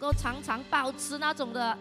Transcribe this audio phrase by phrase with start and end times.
[0.00, 1.76] 够常常保持那种的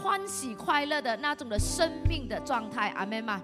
[0.00, 3.42] 欢喜快乐的那种的生命的状态，阿门吗？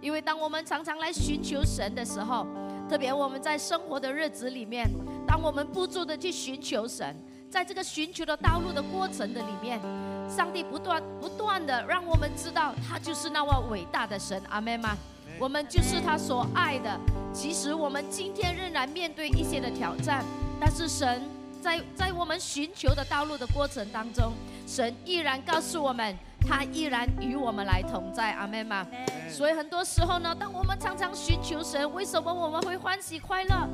[0.00, 2.44] 因为当我们常常来寻求神的时候，
[2.90, 4.90] 特别我们在生活的日子里面，
[5.26, 7.16] 当我们不住的去寻求神，
[7.48, 9.80] 在这个寻求的道路的过程的里面，
[10.28, 14.96] 上帝不断不断的让我们知道，他就是那位伟大的神，阿门吗？
[15.38, 16.98] 我们就是他所爱的。
[17.32, 20.24] 其实我们今天仍然面对一些的挑战，
[20.60, 21.22] 但是神
[21.60, 24.32] 在在我们寻求的道路的过程当中，
[24.66, 26.16] 神依然告诉我们。
[26.40, 28.86] 他依然与我们来同在，阿门吗？
[29.28, 33.68] 所以很多时候呢，当我们常常寻求神，为什么我们会欢喜快乐？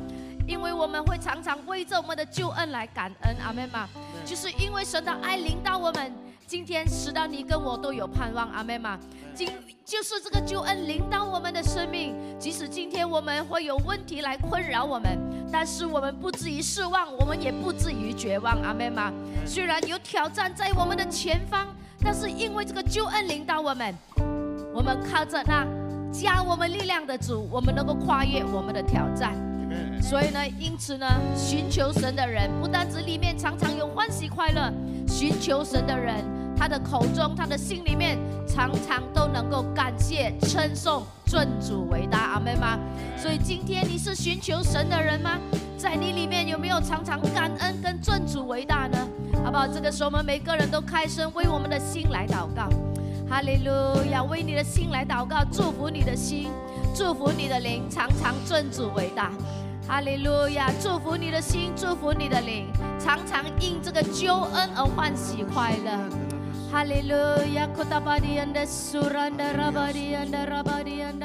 [0.49, 3.89] 因为我们会常常为着我们的救恩来感恩，阿门吗？
[4.25, 6.13] 就是因为神的爱临到我们，
[6.49, 8.99] 今天使到你跟我都有盼望，阿门吗？
[9.35, 9.51] 今
[9.85, 15.19] 就是这个救恩临到我们的生命，即使今天我们会有问题来困扰我们，
[15.53, 19.13] 但是我们不至于失望，我们也不至于绝望，阿妹吗？
[19.45, 21.67] 虽然有挑战在我们的前方。
[22.07, 23.95] 但是因为这个救恩领导我们，
[24.75, 25.67] 我们靠着那
[26.13, 29.33] 加我们力量的主，我们能够跨越我们的挑战。
[30.03, 34.71] 所以呢，因此呢，寻求神的人不单只里面常常有欢喜快乐，
[35.09, 36.23] 寻求神的人，
[36.57, 42.19] 他的口中、他的心里面常常都能够感谢、称颂、尊主伟大。
[42.35, 42.79] 阿妹吗？
[43.17, 45.39] 所以今天你是寻求神的人吗？
[45.77, 48.99] 在你里面有没有常常感恩跟尊主伟大呢？
[49.45, 49.67] 好不好？
[49.67, 52.69] 这个时候我们每个人都开声为我们的心来祷告，
[53.29, 53.71] 哈利路
[54.11, 54.23] 亚！
[54.23, 56.49] 为你的心来祷告，祝福你的心，
[56.95, 59.31] 祝福你的灵，常常尊主伟大，
[59.87, 60.71] 哈利路亚！
[60.81, 62.67] 祝福你的心，祝福你的灵，
[62.99, 65.91] 常常因这个救恩而欢喜快乐，
[66.75, 67.15] 哈利路
[67.55, 67.69] 亚！
[67.69, 71.25] 库达巴迪安的苏兰的拉巴迪安的拉巴迪安的，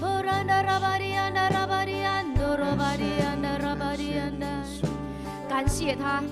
[0.00, 4.46] 乌兰的拉巴迪安的拉巴迪安的拉巴迪安的拉巴迪安的，
[5.48, 6.22] 感谢他。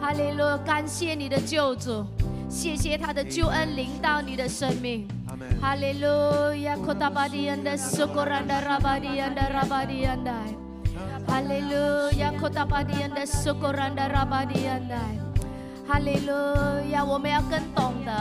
[0.00, 0.42] 哈利路！
[0.64, 2.06] 感谢你的救主，
[2.48, 5.06] 谢谢他的救恩临到你的生命。
[5.60, 6.74] 哈利路亚！
[6.74, 10.32] 库达巴迪安的苏格兰的拉巴迪安的拉巴迪安的。
[11.28, 12.32] 哈利路亚！
[12.32, 14.96] 库达巴迪安的苏格兰的拉巴迪安的。
[15.86, 16.32] 哈利路
[16.90, 17.04] 亚！
[17.04, 18.12] 我们要更懂得，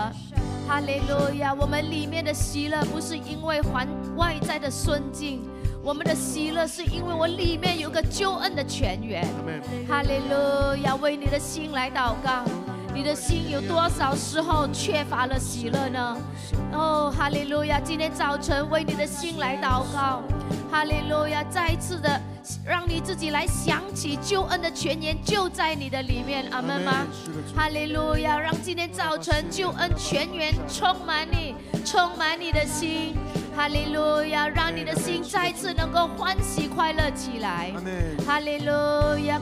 [0.68, 1.54] 哈利路亚！
[1.54, 5.42] 我们里面的喜乐不是因为环外在的顺境。
[5.84, 9.26] 我们的喜乐是因为我里面有个救恩的泉源。
[9.88, 10.96] 哈利路亚！
[10.96, 12.44] 为你的心来祷告，
[12.94, 16.18] 你的心有多少时候缺乏了喜乐呢？
[16.74, 17.80] 哦，哈利路亚！
[17.80, 20.22] 今天早晨为你的心来祷告，
[20.72, 21.44] 哈利路亚！
[21.50, 22.20] 再一次的
[22.66, 27.06] 让你自己来想起救恩的泉源就在你的里面，阿门吗？
[27.54, 28.40] 哈利路亚！
[28.40, 33.14] 让今天早晨救恩泉源充满你，充满你的心。
[33.54, 37.74] 哈利路亚，让你的心再次能够欢喜快乐起来。
[38.26, 38.72] 哈利路
[39.26, 39.38] 亚，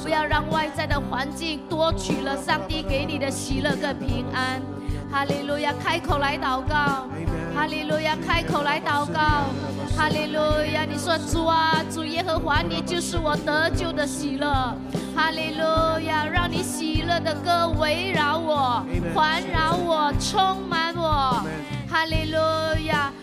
[0.00, 4.62] 不要让外在的环境夺取了上帝给你的喜乐跟平安。
[5.12, 7.06] 哈利路亚，开口来祷告。
[7.54, 9.20] 哈利路亚，开口来祷告。
[9.94, 10.40] 哈利路
[10.72, 14.50] 亚，你说主啊，主耶和华，你就是我得救的喜乐。
[15.14, 18.82] 哈利路亚，让你喜乐的歌围绕我，
[19.14, 21.44] 环绕我，充满我。
[21.90, 22.38] 哈利路
[22.86, 23.12] 亚，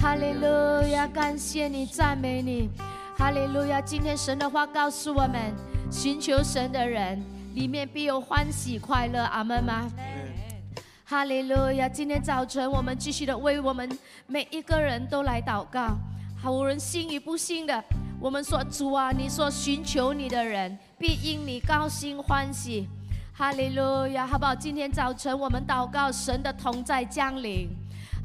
[0.00, 0.46] 哈利路
[0.92, 2.70] 亚，感谢你，赞美你，
[3.16, 3.80] 哈利路亚。
[3.80, 5.52] 今天神的话告诉我们，
[5.90, 7.20] 寻求神的人
[7.54, 9.90] 里面必有欢喜快乐，阿门吗？
[11.04, 11.88] 哈利路亚。
[11.88, 13.90] 今天早晨我们继续的为我们
[14.28, 15.96] 每一个人都来祷告，
[16.40, 17.82] 好，无论信与不信的。
[18.20, 22.86] 我们说主啊，你说寻求你的人必因你高兴欢喜，
[23.32, 24.54] 哈利路亚，好不好？
[24.54, 27.68] 今天早晨我们祷告，神的同在降临，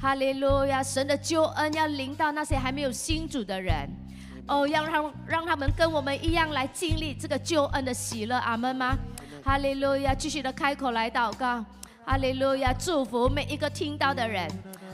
[0.03, 3.89] 哈利路亚，神的救恩要临到那些还没有信主的人，
[4.50, 8.97] 哦，要让让他们跟我们一样来经历这个救恩的喜乐，阿门吗？
[9.45, 11.63] 哈利路亚，继续的开口来祷告，
[12.05, 14.45] 哈利路亚，祝福每一个听到的人。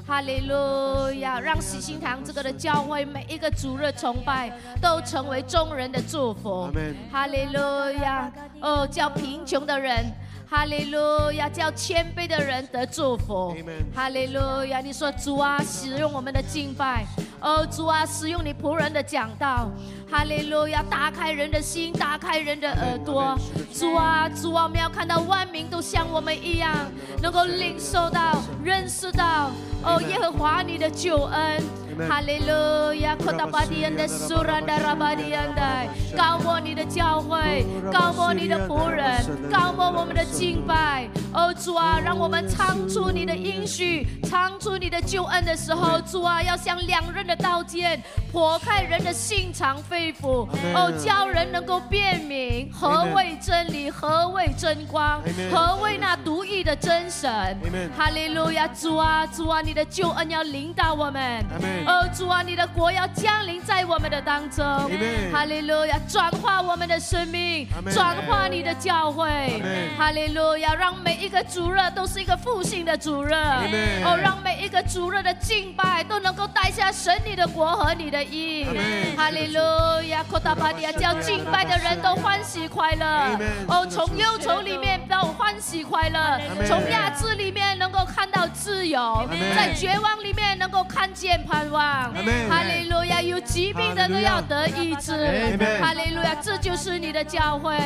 [0.06, 1.40] 哈利路亚！
[1.40, 4.52] 让喜心堂这个的教会每一个主日崇拜
[4.82, 6.68] 都成为众人的祝福。
[7.12, 7.60] 哈利路
[8.02, 8.32] 亚！
[8.60, 10.04] 哦，叫贫穷的人，
[10.50, 11.48] 哈利路亚！
[11.48, 13.56] 叫谦卑的人得祝福。
[13.94, 14.82] 哈利路亚！
[14.82, 17.06] 你说主啊，使用我们的敬拜，
[17.42, 19.72] 哦，主啊，使用你仆人的讲道，
[20.10, 23.38] 哈利路亚，打开人的心，打开人的耳朵。
[23.74, 26.74] 主啊，主啊，我们要看到万民都像我们一样，
[27.22, 29.52] 能够领受到、认识到，
[29.84, 31.64] 哦，耶和华你的救恩。
[32.08, 35.62] 哈利路亚，扩大巴迪恩的苏兰达拉巴迪恩的，
[36.16, 39.22] 高摩你的教会，高摩你的仆人，
[39.52, 41.10] 高摩我们的敬拜。
[41.34, 55.22] 哦，主啊，让我们唱出你的应许，唱出你的救恩的时候，主啊，要像两刃的刀剑，破开人的心肠肺腑，哦，叫人能够辨明何谓真理，何谓真光，
[55.52, 57.30] 何谓那独一的真神。
[57.96, 61.46] 哈利路亚，主啊，主啊，你的救恩要领导我们。
[61.86, 64.66] 哦，主啊，你的国要降临在我们的当中。
[65.32, 69.62] 哈利路亚，转化我们的生命，转化你的教会。
[69.96, 73.34] 哈利路亚，让每一个主日都是一个复兴的主日。
[74.04, 78.66] 哦，让每一个主日的敬拜都能够带下神你的国和你的意。
[79.16, 79.60] 哈利路
[80.10, 83.40] 亚，扩大巴迪亚，叫敬拜的人都欢喜快乐。
[83.68, 91.82] 哦，从忧愁里面到欢喜快乐，从压制里面能够看到自由，在绝望里面能够看见盼望。
[92.50, 93.22] 哈利路亚！
[93.22, 95.12] 有疾病的都要得医治。
[95.82, 96.36] 哈利路亚！
[96.42, 97.78] 这就是你的教会。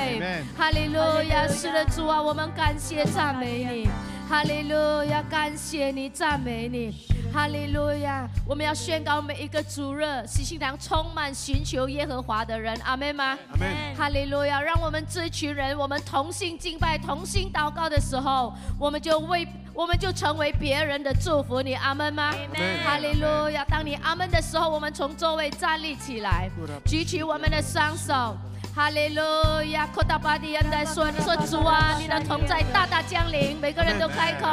[0.57, 0.99] 哈利路
[1.29, 1.47] 亚！
[1.47, 3.89] 是的，主啊，我们感谢赞美你。
[4.29, 5.21] 哈利路亚！
[5.29, 6.93] 感谢你，赞美你。
[7.33, 8.27] 哈利路亚！
[8.47, 12.75] 我们要宣告每一个主日，喜信堂充满寻求耶和华的人。
[12.83, 13.37] 阿门吗？
[13.51, 13.67] 阿门。
[13.95, 14.61] 哈利路亚！
[14.61, 19.47] 让我们这群人，我们同心敬拜、同心祷告的时候，我们就为。
[19.75, 22.31] 我们就成为别人的祝福，你阿门吗？
[22.85, 23.65] 哈利路亚！
[23.65, 26.47] 当你阿门的时候，我们从座位站立起来，
[26.85, 28.37] 举起我们的双手，
[28.75, 29.21] 哈利路
[29.71, 29.85] 亚！
[29.93, 34.47] 扩大巴蒂恩在说：“你说主啊，你的同在大大降临，每个人都开口，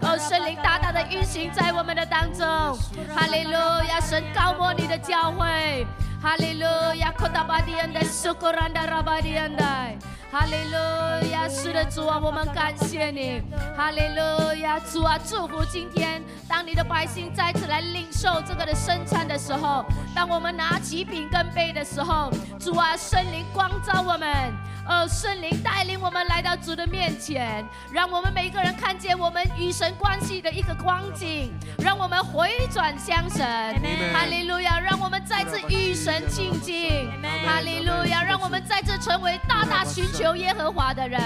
[0.00, 2.46] 哦，圣灵大大的运行在我们的当中，
[3.14, 4.00] 哈利路亚！
[4.00, 5.86] 神高摩你的教会，
[6.20, 6.64] 哈利路
[6.96, 7.12] 亚！
[7.12, 9.64] 扩大巴迪恩的苏格兰的拉巴迪恩的。”
[10.32, 13.40] 哈利路亚，是的，主啊，我们感谢你。
[13.76, 19.84] 哈利路亚，主啊，祝福今天，当你的百姓再次来领受这个的生产的时候，
[20.14, 24.52] 当我们拿起饼跟杯的时候，主啊，圣灵光照我们。
[24.88, 33.44] 呃，圣灵带领我们来到主的面前，让我们每一个人看见我们与神关系的一个光景，让我们回转向神。
[34.12, 34.78] 哈利路亚！
[34.78, 37.10] 让我们再次与神亲近。
[37.44, 38.22] 哈利路亚！
[38.22, 41.20] 让我们再次成为大大寻求耶和华的人。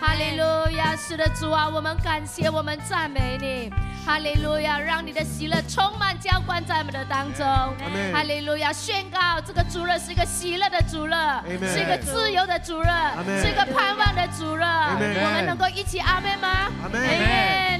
[0.00, 0.96] 哈利路亚！
[0.96, 3.70] 是的，主啊，我们感谢，我们赞美你。
[4.06, 4.78] 哈利路亚！
[4.78, 7.44] 让你的喜乐充满浇灌在我们的当中。
[8.14, 8.72] 哈利路亚！
[8.72, 11.12] 宣告这个主日是一个喜乐的主日，
[11.68, 12.85] 是一个自由的主日。
[13.40, 16.48] 是一个盼望的主人，我们能够一起阿门吗？
[16.82, 17.00] 阿门，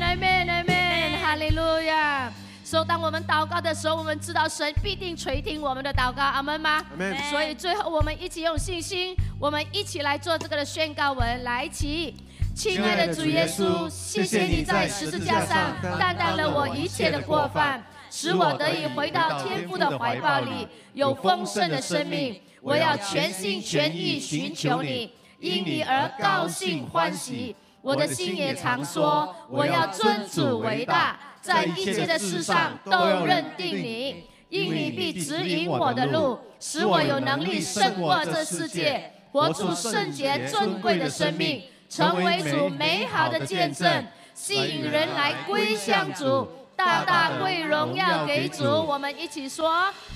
[0.00, 2.32] 阿门，阿门，哈利路亚。
[2.64, 6.82] 所以当我们祷告的时候，我们知道神必定垂听我们的祷告，阿门吗？
[6.90, 7.16] 阿门。
[7.30, 12.16] 所以最后我们一起用信心，我们一起来做这个的宣告文，来起。
[12.56, 22.40] 亲爱的主耶稣，谢谢你在十字架上担当了我一切的过犯，使我得以回到天父的怀抱里，有丰盛的生命。
[22.66, 27.54] 我要全心全意寻求你，因你而高兴欢喜。
[27.80, 44.04] 我的心也常说，我要尊主为大，在一切的事上都认定你，因你必指引我的路，使我有能力胜过这世界，活出圣洁尊贵的生命，成为主美好的见证，
[44.34, 46.48] 吸引人来归向主。
[46.76, 49.70] 大大贵荣耀给主，我们一起说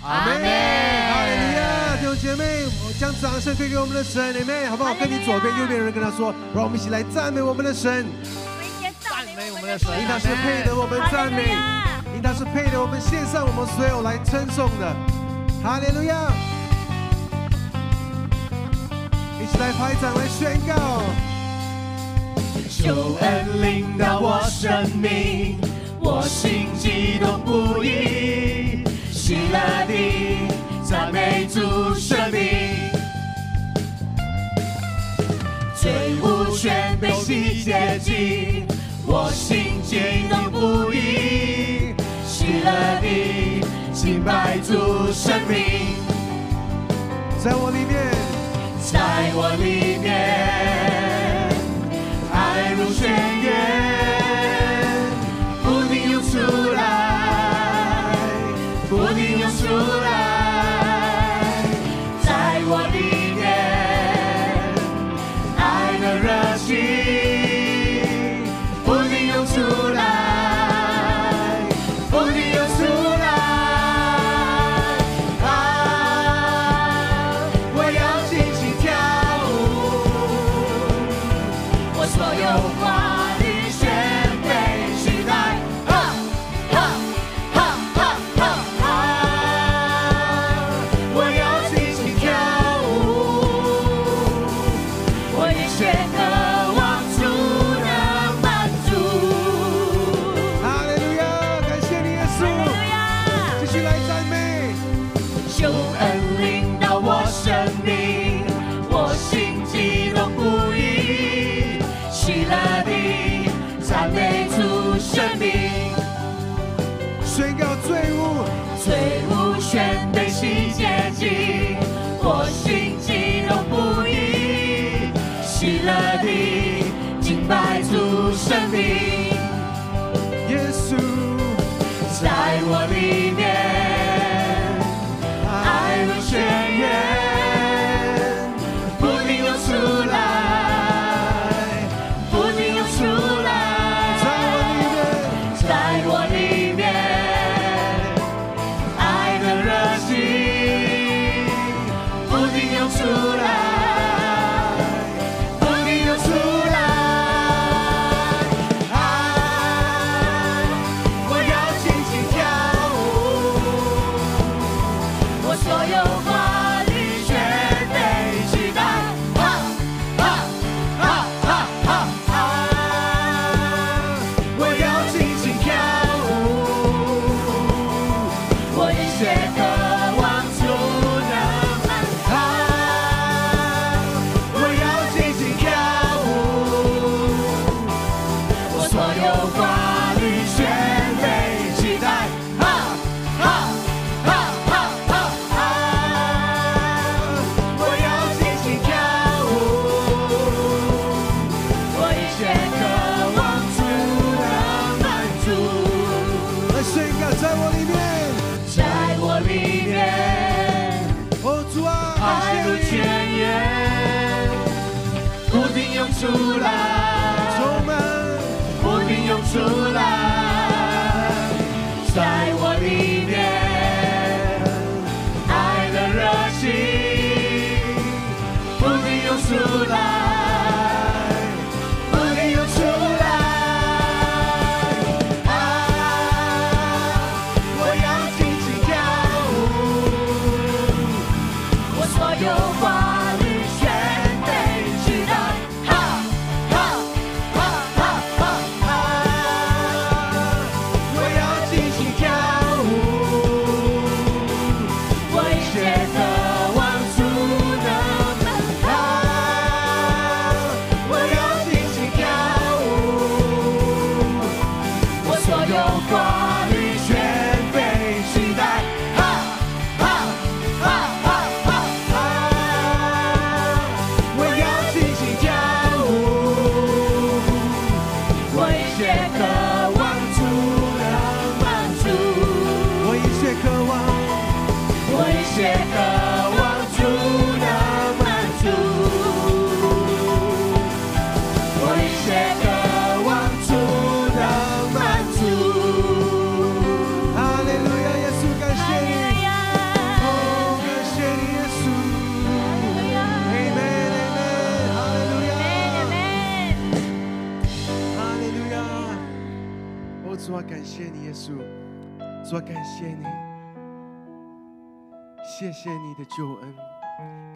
[0.04, 0.34] 阿门。
[0.34, 2.66] 哈利路亚，弟兄姐妹，
[2.98, 4.92] 将掌声推给我们的神，姐妹，好不好？
[4.94, 8.06] 跟你左边、右边的人跟他说，让我们一起来赞美我们的神。
[9.00, 11.56] 赞美我们的神，应当是配得我们赞美，
[12.14, 14.94] 应当是配得我们献上我们所有来称颂的。
[15.64, 16.30] 哈利路亚，
[19.40, 21.02] 一起来拍掌来宣告，
[22.68, 25.58] 求恩领导我生命。
[26.02, 30.48] 我心激动不已，喜乐地
[30.82, 32.40] 赞美主生命，
[35.74, 35.92] 罪
[36.22, 38.66] 恶全被洗洁净。
[39.06, 41.94] 我心激动不已，
[42.26, 45.96] 喜乐地敬拜主生命，
[47.38, 48.10] 在我里面，
[48.80, 50.08] 在我里面，
[52.32, 53.29] 爱如泉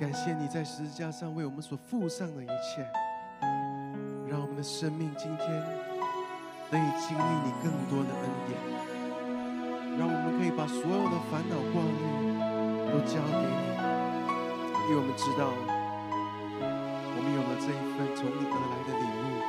[0.05, 2.87] 感谢你在十字架上为我们所付上的一切，
[4.29, 5.49] 让我们的生命今天
[6.71, 8.61] 得以经历你更多的恩典，
[9.99, 12.05] 让我们可以把所有的烦恼挂虑
[12.93, 13.57] 都交给你，
[14.85, 15.49] 因为我们知道
[17.17, 19.41] 我们有了这一份从你而来的礼物，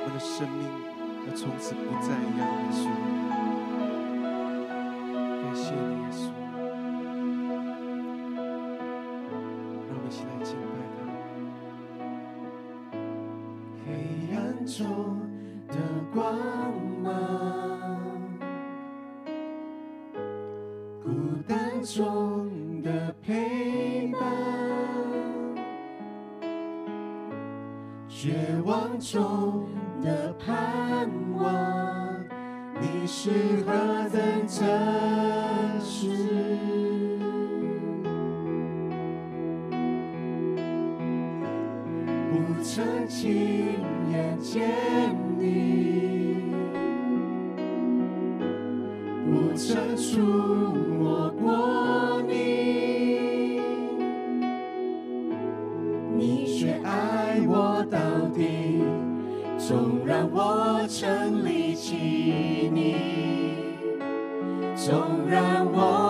[0.00, 0.64] 我们的生命
[1.28, 2.88] 要从此不再一样的输。
[5.44, 6.37] 感谢你，耶稣。
[14.68, 14.86] 中
[15.68, 15.76] 的
[16.12, 16.36] 光
[17.02, 18.20] 芒
[21.02, 21.08] 孤
[21.48, 24.20] 单中的陪伴
[28.06, 28.34] 绝
[28.66, 29.66] 望中
[30.02, 31.08] 的盼
[31.38, 32.22] 望
[32.78, 33.30] 你是
[33.64, 33.72] 何
[34.10, 36.08] 等真实
[42.30, 44.62] 不曾轻眼见
[45.38, 46.52] 你，
[49.24, 50.20] 不曾触
[50.98, 53.60] 摸过你，
[56.16, 57.98] 你却爱我到
[58.34, 58.82] 底，
[59.58, 62.96] 纵然我曾离弃你，
[64.74, 66.07] 纵然我。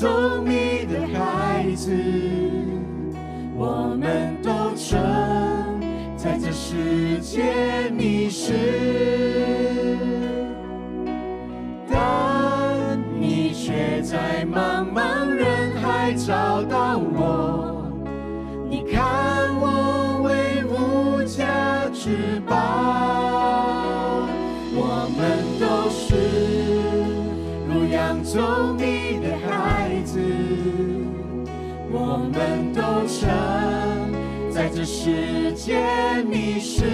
[0.00, 1.92] 聪明的孩子，
[3.54, 4.98] 我们都曾
[6.16, 8.54] 在这世界迷失，
[11.90, 17.84] 但你却在茫茫人海找到我。
[18.70, 21.44] 你看我为无价
[21.92, 22.56] 之宝，
[24.72, 26.16] 我们都是
[27.68, 28.69] 如遥走。
[32.20, 33.30] 我们都曾
[34.52, 35.80] 在这世界
[36.28, 36.84] 迷失，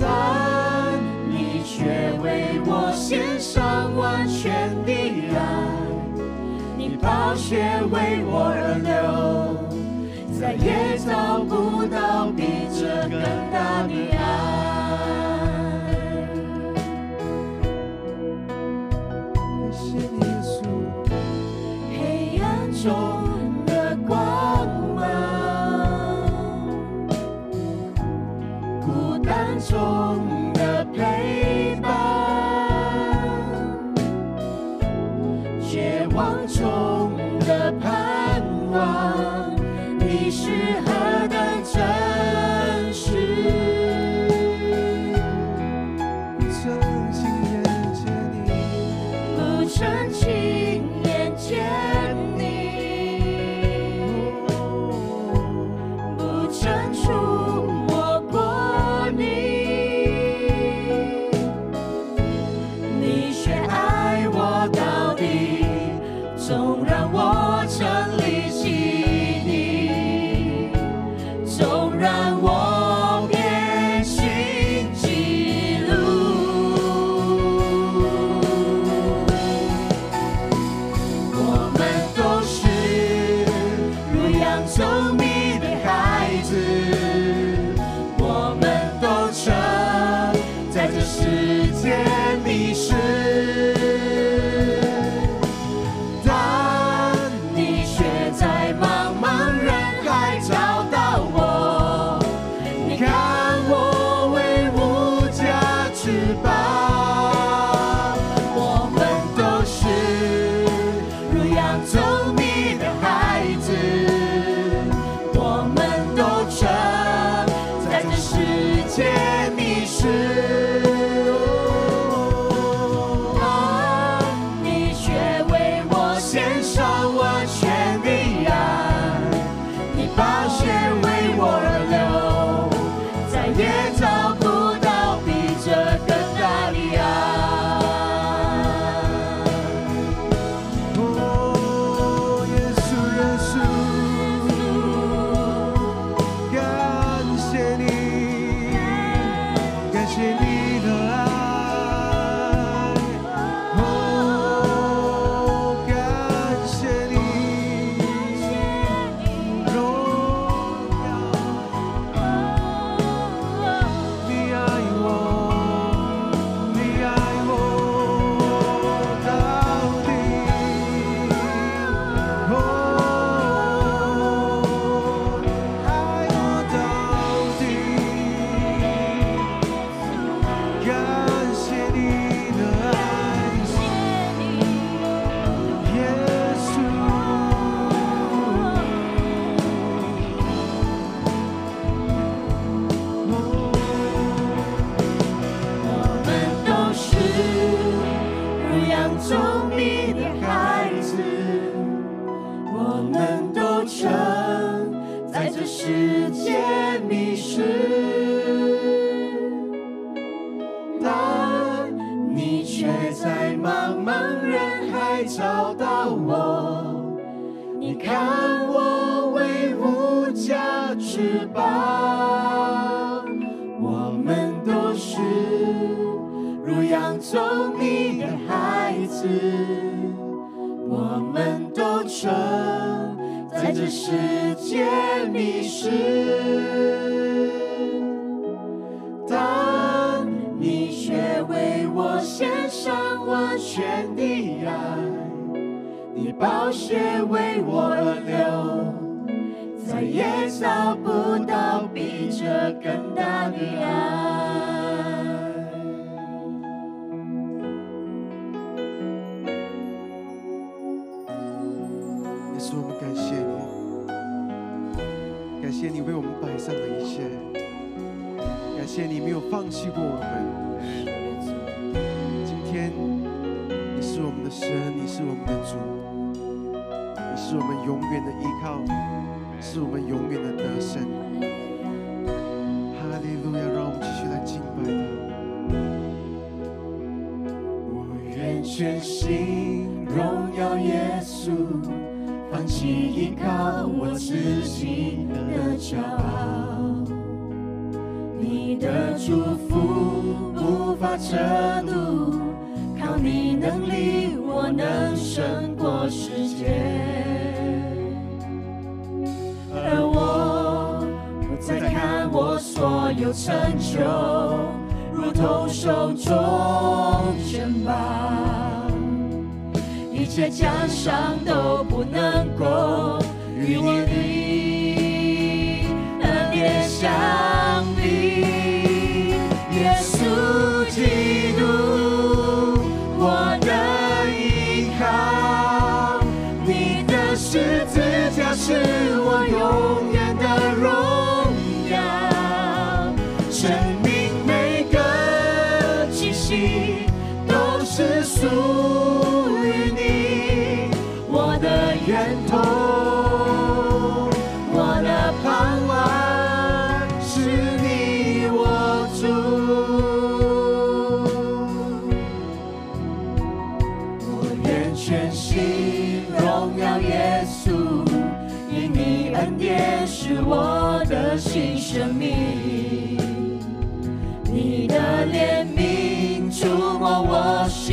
[0.00, 1.84] 但你却
[2.22, 4.90] 为我献上完全的
[5.36, 5.38] 爱，
[6.78, 9.58] 你把血为我而流，
[10.40, 11.79] 再也找不。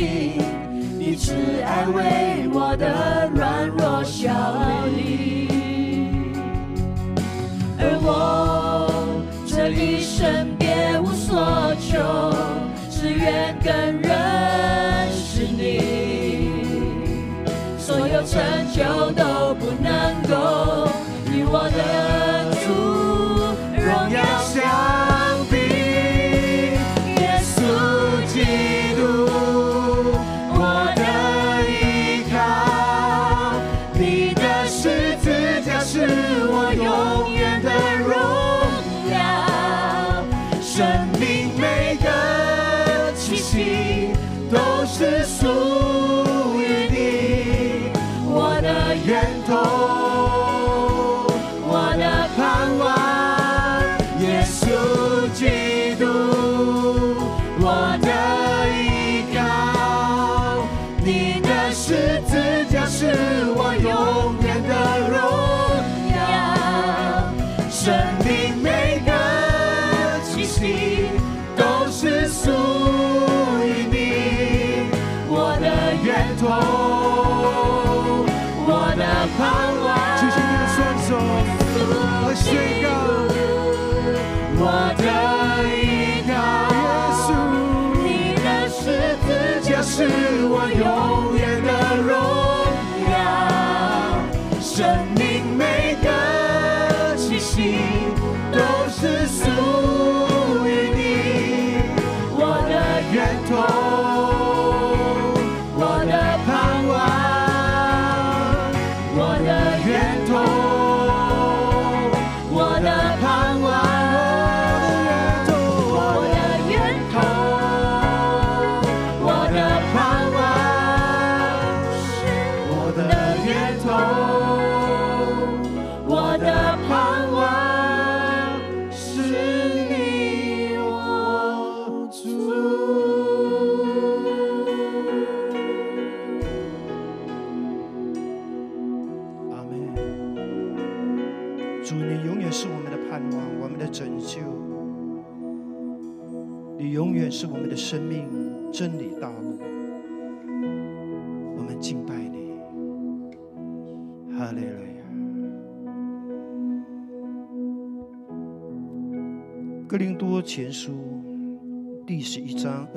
[0.00, 1.34] 一直
[1.64, 4.32] 安慰我的软弱小
[4.94, 5.27] 心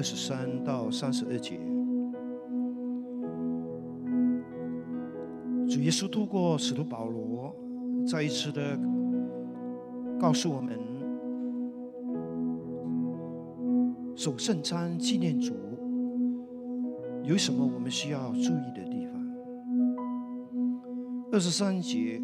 [0.01, 1.59] 二十三到三十二节，
[5.69, 7.55] 主耶稣透过使徒保罗，
[8.03, 8.75] 再一次的
[10.19, 10.75] 告诉我们，
[14.15, 15.53] 守圣餐纪念主
[17.21, 19.13] 有什么我们需要注意的地方。
[21.31, 22.19] 二十三节。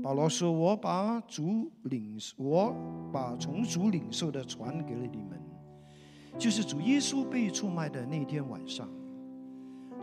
[0.00, 2.72] 保罗说：“我把主领，我
[3.12, 5.40] 把从主领受的传给了你们，
[6.38, 8.88] 就是主耶稣被出卖的那天晚上，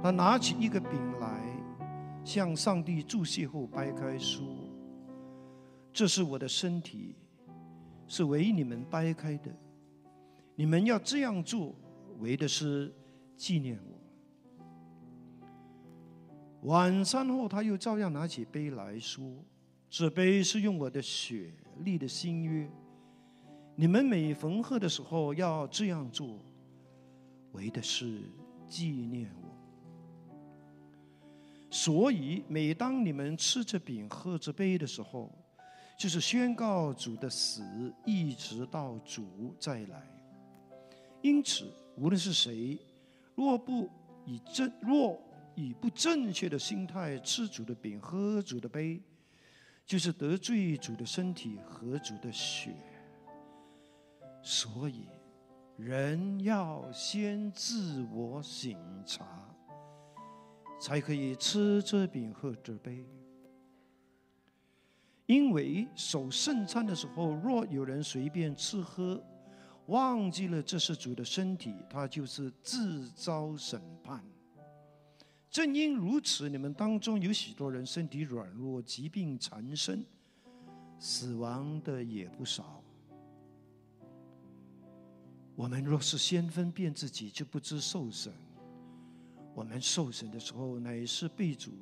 [0.01, 1.41] 他拿起一个饼来，
[2.23, 4.45] 向上帝祝谢后掰开说
[5.91, 7.15] ：‘这是我的身体，
[8.07, 9.51] 是为你们掰开的。
[10.55, 11.75] 你们要这样做，
[12.19, 12.93] 为的是
[13.35, 13.99] 纪念我。’
[16.69, 19.43] 晚餐后，他又照样拿起杯来说。”
[19.91, 22.69] 这杯是用我的血立的新约，
[23.79, 26.37] 你们每逢喝的时候要这样做，
[27.53, 28.23] 为的是
[28.67, 29.47] 纪念我。
[31.71, 35.31] 所以每当你们吃着饼、喝着杯的时候，
[35.97, 37.63] 就是宣告主的死，
[38.05, 40.05] 一直到主再来。
[41.21, 42.77] 因此，无论是谁，
[43.33, 43.89] 若不
[44.25, 45.17] 以正若
[45.55, 49.01] 以不正确的心态吃主的饼、喝主的杯，
[49.85, 52.75] 就是得罪主的身体和主的血，
[54.41, 55.07] 所以
[55.77, 58.75] 人要先自我省
[59.05, 59.25] 察，
[60.81, 63.05] 才可以吃这饼喝这杯。
[65.25, 69.23] 因为守圣餐的时候，若有人随便吃喝，
[69.85, 74.23] 忘记了这是主的身体，他就是自招审判。
[75.51, 80.03] 正因如此，你们当中有许多人身体软弱，疾病缠身，
[80.97, 82.83] 死亡的也不少。
[85.59, 88.31] 我们若是先分辨自己，就不知受审。
[89.53, 91.73] 我们受审的时候，乃是被主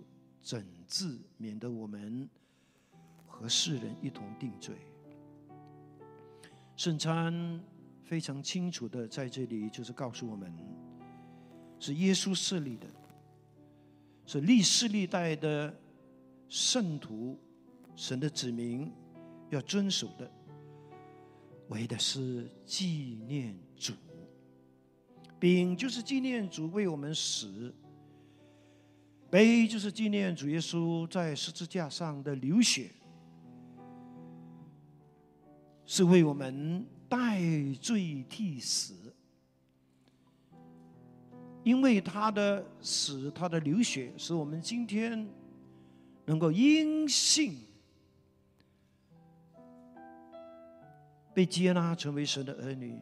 [0.41, 2.27] 诊治，免得我们
[3.27, 4.75] 和世人一同定罪。
[6.75, 7.63] 圣餐
[8.03, 10.51] 非常清楚的在这里，就是告诉我们，
[11.77, 12.87] 是耶稣设立的。
[14.25, 15.71] 是历世历代的
[16.49, 17.39] 圣徒、
[17.95, 18.91] 神的子民
[19.51, 20.29] 要遵守的，
[21.69, 23.93] 为的是纪念主。
[25.39, 27.73] 饼就是纪念主为我们死，
[29.29, 32.89] 杯就是纪念主耶稣在十字架上的流血，
[35.85, 37.39] 是为我们代
[37.79, 38.93] 罪替死。
[41.63, 45.27] 因为他的死，他的流血，使我们今天
[46.25, 47.57] 能够因信
[51.33, 52.97] 被接纳，成为神的儿女，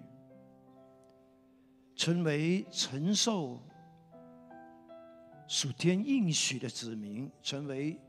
[1.96, 3.60] 成为承受
[5.48, 8.00] 属天应许的子民，成为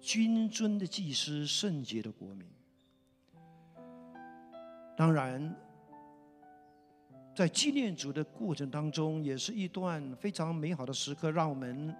[0.00, 2.46] 君尊的祭司、圣洁的国民。
[4.96, 5.54] 当然。
[7.36, 11.92] 在纪念主的过程当中，也是一段非常美好的时刻，让我们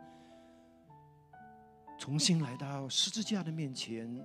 [1.99, 4.25] 重新来到十字架的面前，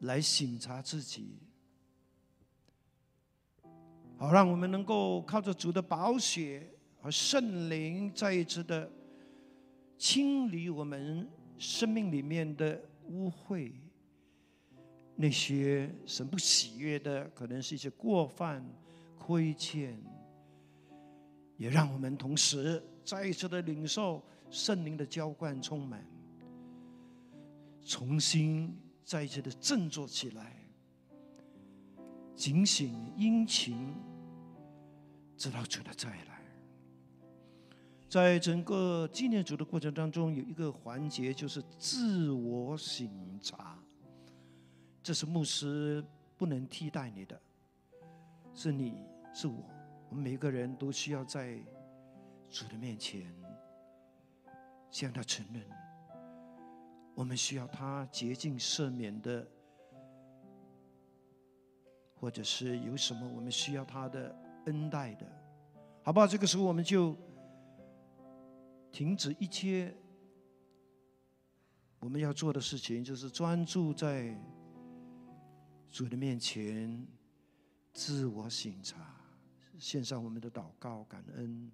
[0.00, 1.38] 来省察自己，
[4.18, 6.68] 好让我们能够靠着主的宝血
[7.00, 8.90] 和圣灵，再一次的
[9.96, 11.26] 清理我们
[11.56, 12.78] 生命里面的
[13.08, 13.72] 污秽，
[15.14, 18.62] 那些神不喜悦的，可能是一些过犯。
[19.20, 19.94] 亏欠，
[21.58, 26.02] 也让我们同时再一次的领受圣灵的浇灌，充满，
[27.84, 30.56] 重新再一次的振作起来，
[32.34, 33.94] 警醒殷勤，
[35.38, 36.42] 直到主的再来。
[38.10, 43.78] 在整个纪念主的过程当中，有一个环节就是自我省察，
[45.02, 46.04] 这是牧师
[46.36, 47.40] 不能替代你的，
[48.52, 49.06] 是你。
[49.30, 49.62] 是我，
[50.08, 51.62] 我们每个人都需要在
[52.48, 53.32] 主的面前
[54.90, 55.62] 向他承认，
[57.14, 59.46] 我们需要他洁净赦免的，
[62.16, 64.34] 或者是有什么我们需要他的
[64.68, 65.26] 恩待的，
[66.02, 66.26] 好不好？
[66.26, 67.16] 这个时候我们就
[68.92, 69.94] 停止一切
[71.98, 74.38] 我们要做的事情，就是专注在
[75.90, 77.06] 主的面前
[77.92, 78.96] 自我省察。
[79.78, 81.70] 献上我们的祷告，感恩。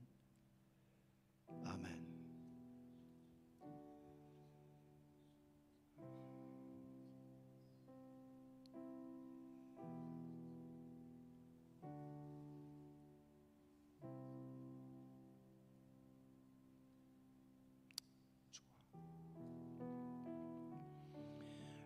[1.65, 2.14] 阿门。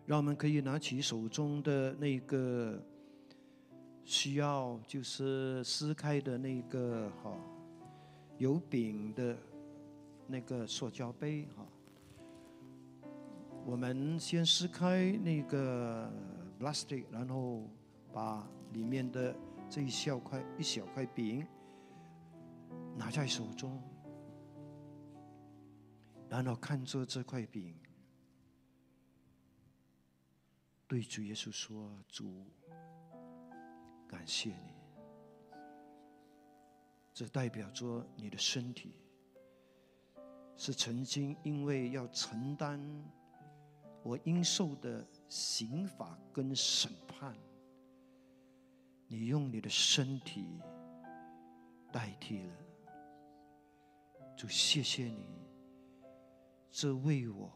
[0.09, 2.83] 让我们可以拿起手中的那个
[4.03, 7.31] 需要就是撕开的那个哈
[8.39, 9.37] 有饼的
[10.25, 11.63] 那个塑胶杯哈。
[13.63, 16.11] 我们先撕开那个
[16.59, 17.61] plastic，然后
[18.11, 19.35] 把里面的
[19.69, 21.45] 这一小块一小块饼
[22.97, 23.79] 拿在手中，
[26.27, 27.75] 然后看着这块饼。
[30.89, 32.47] 对主耶稣说：“主，
[34.07, 34.73] 感谢你。
[37.13, 38.95] 这代表着你的身体
[40.57, 42.81] 是曾经因为要承担
[44.01, 47.37] 我应受的刑罚跟审判，
[49.05, 50.59] 你用你的身体
[51.91, 52.55] 代替了。
[54.35, 55.27] 主，谢谢你，
[56.71, 57.53] 这为我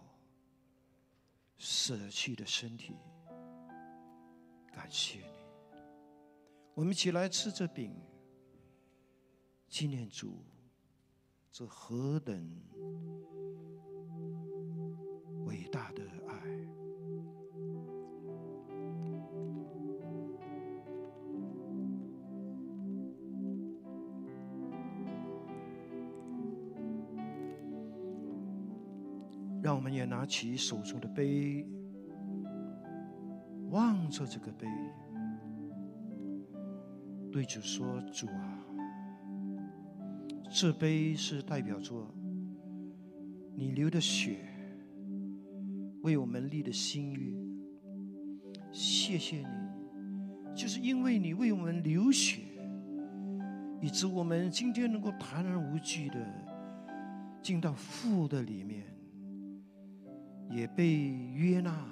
[1.58, 2.96] 舍弃的身体。”
[4.74, 5.26] 感谢你，
[6.74, 7.96] 我们一起来吃这饼，
[9.70, 10.44] 纪念主，
[11.52, 12.36] 这何等
[15.46, 16.34] 伟大的爱！
[29.62, 31.66] 让我们也拿起手中的杯。
[34.14, 34.68] 做这个杯，
[37.32, 38.64] 对主说：“主啊，
[40.52, 42.08] 这杯是代表着
[43.56, 44.38] 你流的血，
[46.04, 47.34] 为我们立的心约。
[48.72, 49.48] 谢谢你，
[50.56, 52.44] 就是因为你为我们流血，
[53.82, 56.24] 以致我们今天能够坦然无惧的
[57.42, 58.84] 进到父的里面，
[60.52, 61.00] 也被
[61.34, 61.84] 约纳。”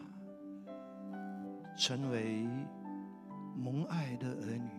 [1.81, 2.45] 成为
[3.57, 4.69] 蒙爱的儿女，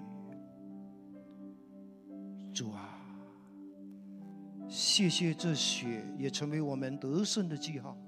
[2.54, 2.96] 主啊，
[4.68, 7.98] 谢谢这血也成为我们得胜的记号，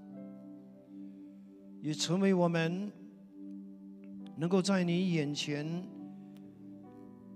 [1.80, 2.92] 也成为我们
[4.36, 5.66] 能够在你眼前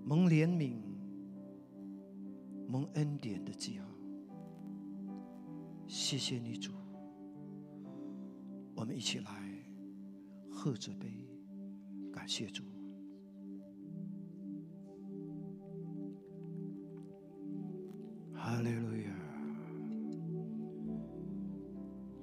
[0.05, 0.77] 蒙怜悯、
[2.69, 3.85] 蒙恩典的记号。
[5.85, 6.71] 谢谢你，主，
[8.77, 9.33] 我们一起来
[10.49, 11.28] 喝这杯。
[12.19, 12.61] 感谢主，
[18.33, 19.03] 哈利路亚！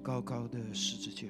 [0.03, 1.27] 高高的十字架，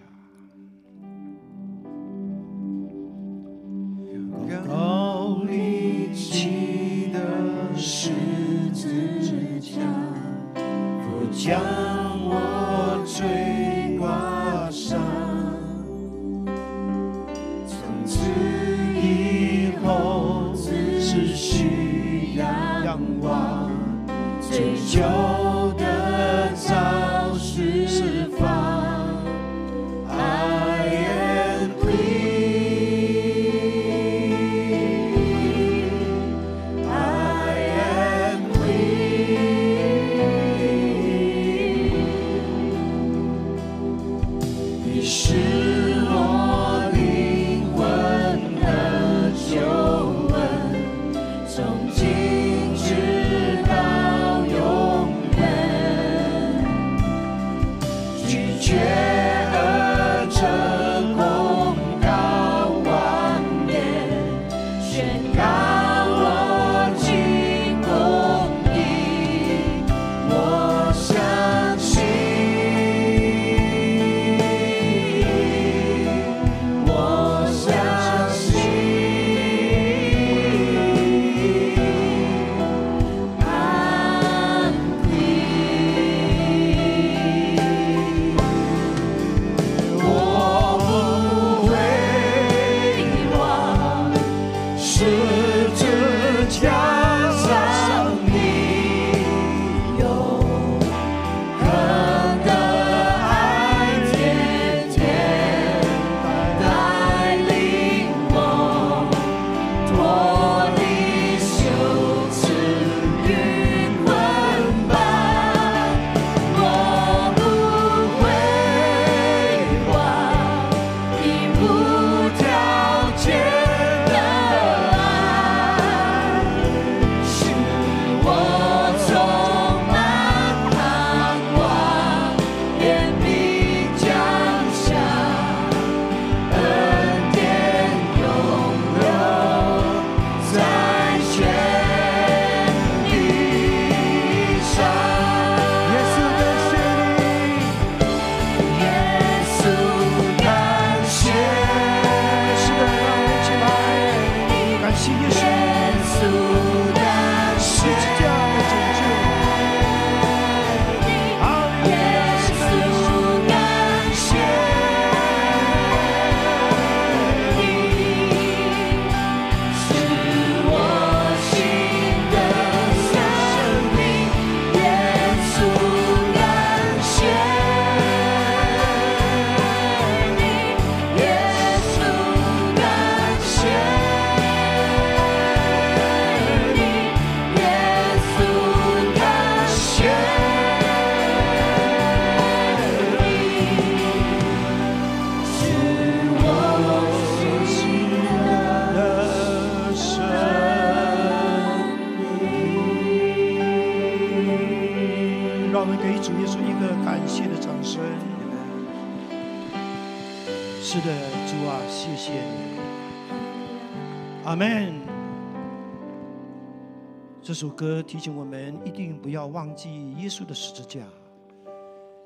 [217.57, 221.03] 首歌提醒我们，一定不要忘记耶稣的十字架，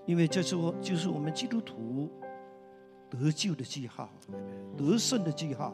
[0.05, 2.11] 因为这是我就是我们基督徒
[3.09, 4.09] 得救的记号，
[4.75, 5.73] 得胜的记号，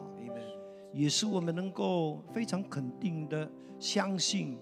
[0.92, 3.50] 也是我们能够非常肯定的
[3.80, 4.56] 相信，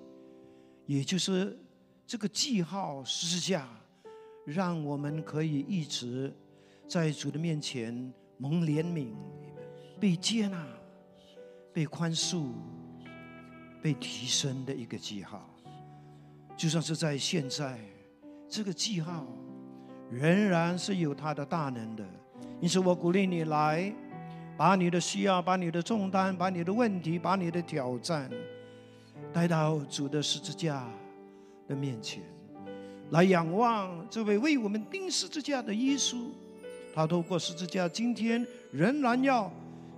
[0.87, 1.59] 也就是
[2.07, 3.69] 这个记号十字架，
[4.47, 6.33] 让我们可以一直。
[6.89, 7.93] 在主的面前
[8.39, 9.09] 蒙怜悯、
[10.01, 10.67] 被接纳、
[11.71, 12.47] 被宽恕、
[13.83, 15.49] 被提升的一个记号，
[16.57, 17.79] 就算是在现在，
[18.49, 19.27] 这个记号
[20.11, 22.05] 仍然是有它的大能的。
[22.61, 23.93] 因此，我鼓励你来，
[24.57, 28.31] 把你的需要、把你的重担、把你的问题、把你的挑战，
[29.33, 30.89] 带到主的十字架
[31.69, 32.23] 的面前，
[33.11, 36.17] 来仰望这位为我们钉十字架的耶稣。
[36.95, 39.53] 他透过十字架，今天仍然要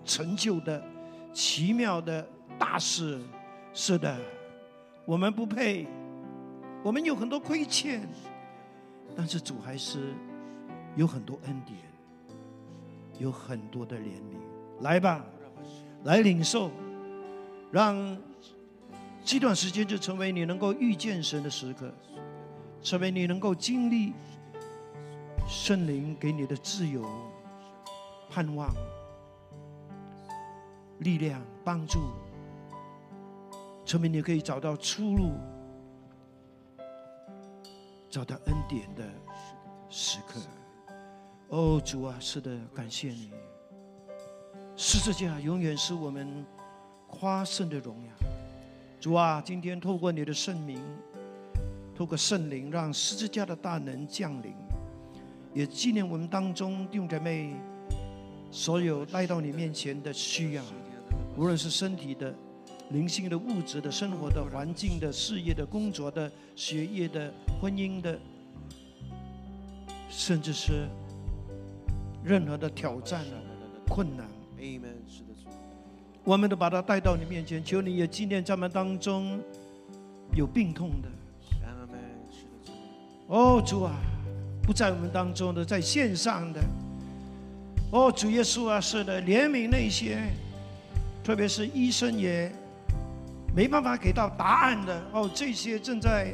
[0.04, 0.84] 成就的
[1.32, 3.20] 奇妙的大事。
[3.80, 4.18] 是的，
[5.04, 5.86] 我们不配，
[6.82, 8.08] 我们有很多亏欠，
[9.16, 10.12] 但是主还是
[10.96, 11.78] 有很多恩典，
[13.20, 14.80] 有很多的怜悯。
[14.80, 15.24] 来吧，
[16.02, 16.72] 来领受，
[17.70, 18.18] 让
[19.24, 21.94] 这段时间就成为你能够遇见神的时刻，
[22.82, 24.12] 成为你能够经历。
[25.46, 27.08] 圣灵给你的自由、
[28.28, 28.74] 盼望、
[30.98, 32.00] 力量、帮助，
[33.88, 35.30] 成为你可以找到出路、
[38.10, 39.02] 找到恩典的
[39.88, 40.38] 时刻。
[41.48, 43.30] 哦，主啊，是的，感谢你。
[44.76, 46.44] 十字架永远是我们
[47.06, 48.12] 夸胜的荣耀。
[49.00, 50.78] 主啊，今天透过你的圣名，
[51.96, 54.54] 透过圣灵，让十字架的大能降临。
[55.54, 57.56] 也纪念我们当中弟兄姐妹
[58.50, 60.62] 所有带到你面前的需要，
[61.38, 62.34] 无论是身体的、
[62.90, 68.18] 灵性的、物质的、生活的、环境的、事业的、工作的、学业的、婚姻的，
[70.08, 70.88] 甚至是
[72.24, 73.24] 任何的挑战、
[73.88, 74.26] 困难。
[76.24, 79.40] 我们都把它带到你面前，求你也纪念咱们当中
[80.34, 81.08] 有病痛的。
[83.28, 83.94] 哦，主啊！
[84.62, 86.60] 不在我们当中的，在线上的，
[87.90, 90.18] 哦，主耶稣啊，是的，怜悯那些，
[91.22, 92.50] 特别是医生也
[93.58, 96.32] 没办法给到答案的，哦，这些正在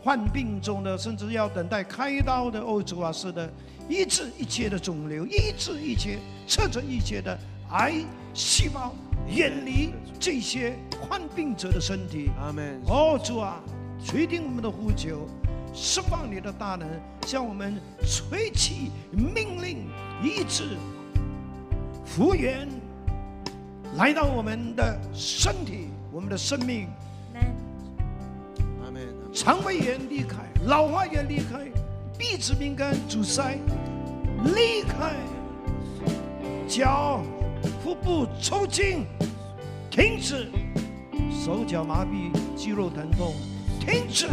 [0.00, 3.52] 患病中的，甚至要等待开刀的，哦，主啊，是的，
[3.88, 7.36] 医治一切的肿瘤，医治一切，彻着一切的
[7.72, 7.94] 癌
[8.32, 8.94] 细胞，
[9.26, 12.30] 远离这些患病者的身体。
[12.40, 12.80] 阿门。
[12.86, 13.60] 哦，主啊，
[14.04, 15.28] 垂听我们的呼求。
[15.74, 16.88] 释放你的大能，
[17.26, 17.74] 向我们
[18.06, 19.88] 吹气命令，
[20.22, 20.76] 医治
[22.04, 22.68] 复原，
[23.96, 26.88] 来到我们的身体，我们的生命。
[28.84, 29.00] 阿门。
[29.32, 30.36] 肠胃炎离开，
[30.66, 31.66] 老化炎离开，
[32.18, 33.56] 鼻子敏感阻塞
[34.44, 35.14] 离开，
[36.68, 37.22] 脚、
[37.82, 39.06] 腹部抽筋
[39.90, 40.50] 停止，
[41.30, 43.32] 手脚麻痹、肌肉疼痛
[43.80, 44.26] 停止。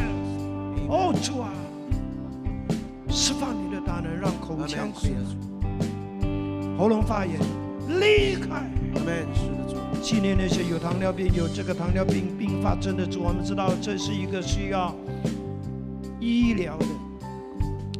[0.89, 1.49] 哦，主啊，
[3.09, 7.39] 释放你的大能，让口腔溃疡、喉咙发炎
[7.87, 8.69] 离开。
[9.99, 14.95] 纪念那些有糖尿病、有这个糖尿病并发症的主，我们知道这是一个需要
[16.19, 16.85] 医疗的，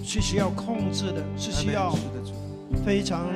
[0.04, 1.96] 是需要控制的，是需要
[2.86, 3.28] 非常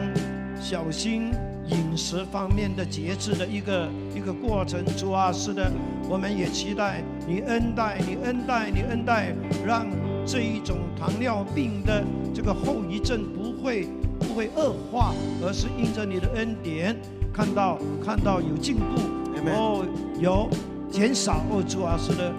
[0.60, 1.32] 小心。
[1.70, 5.72] 饮食方面的节制的一个一个过程，主啊，是的，
[6.10, 9.34] 我们也期待你恩待，你恩待，你恩待，
[9.66, 9.88] 让
[10.26, 12.04] 这一种糖尿病的
[12.34, 13.88] 这个后遗症不会
[14.20, 16.94] 不会恶化，而是因着你的恩典，
[17.34, 19.02] 看到看到有进步，
[19.48, 19.86] 哦，
[20.20, 20.48] 有
[20.92, 22.32] 减少，哦，主啊，是的，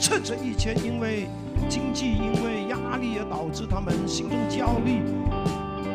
[0.00, 1.26] 趁着以前因为
[1.68, 5.02] 经济因为压力而导致他们心中焦虑。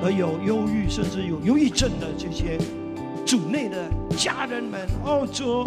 [0.04, 2.58] 而有忧郁，甚至有忧郁症的这些
[3.24, 3.88] 主内的
[4.18, 5.64] 家人们，哦主，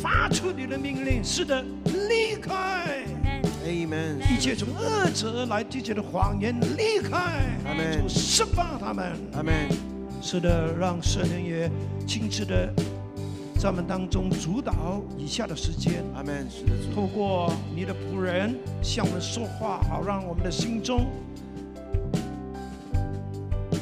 [0.00, 1.60] 发出你的命令，是的，
[2.08, 3.04] 离开
[3.66, 9.74] ，Amen，一切从恶者来拒绝的谎言离开，Amen，释放他们，Amen，
[10.20, 11.70] 是的，让圣灵也
[12.06, 12.72] 亲自的
[13.58, 21.06] 在我们当中主导以下的时间，Amen，是的，透过你的仆人向我们说话，好让我们的心中。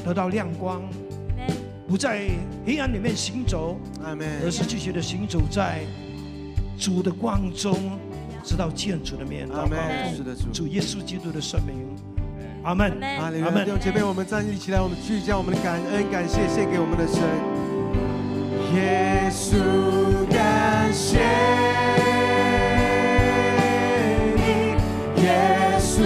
[0.03, 0.81] 得到亮光，
[1.87, 2.29] 不在
[2.65, 5.83] 黑暗里面行走，而是继续的行走在
[6.79, 7.99] 主的光中，
[8.43, 9.47] 直到见主的面。
[9.49, 10.15] 阿门。
[10.15, 10.49] 是的，主。
[10.51, 11.75] 主耶稣基督的圣名，
[12.63, 12.91] 阿门。
[13.01, 13.43] 阿门。
[13.43, 13.65] 阿门！
[13.65, 17.21] 弟兄姐妹，我们站立起来，我们聚焦我们的感恩、感谢献给我们的神。
[18.75, 19.55] 耶稣，
[20.31, 21.19] 感谢
[24.35, 24.75] 你，
[25.23, 26.03] 耶稣，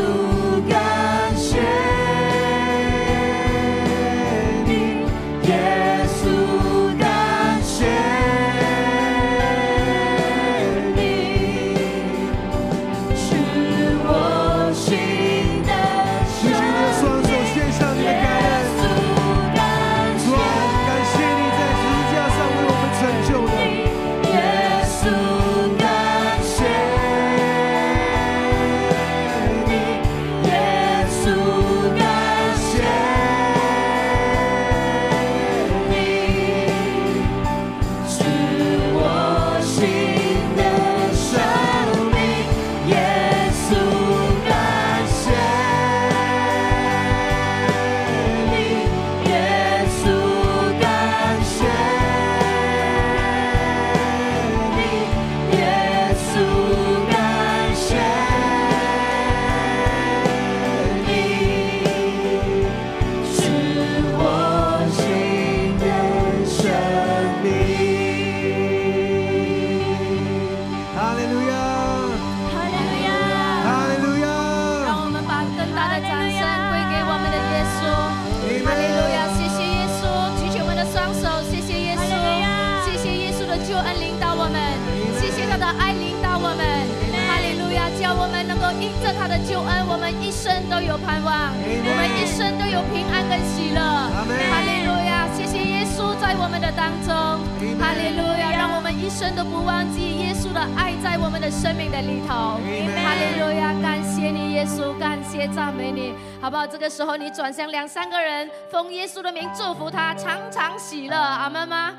[107.54, 111.94] 像两三个人，奉耶稣的名祝福他，常常喜乐，阿门吗？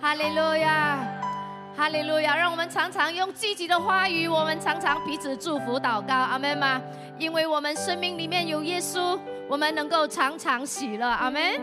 [0.00, 0.98] 哈利路亚！
[1.74, 2.36] 哈利路亚！
[2.36, 6.80] 让我们常常用积极的话语，我们常常彼此祝福祷告，阿门吗？
[7.18, 11.58] 因为我们生命里面有耶稣，我们能够常常喜乐，阿门。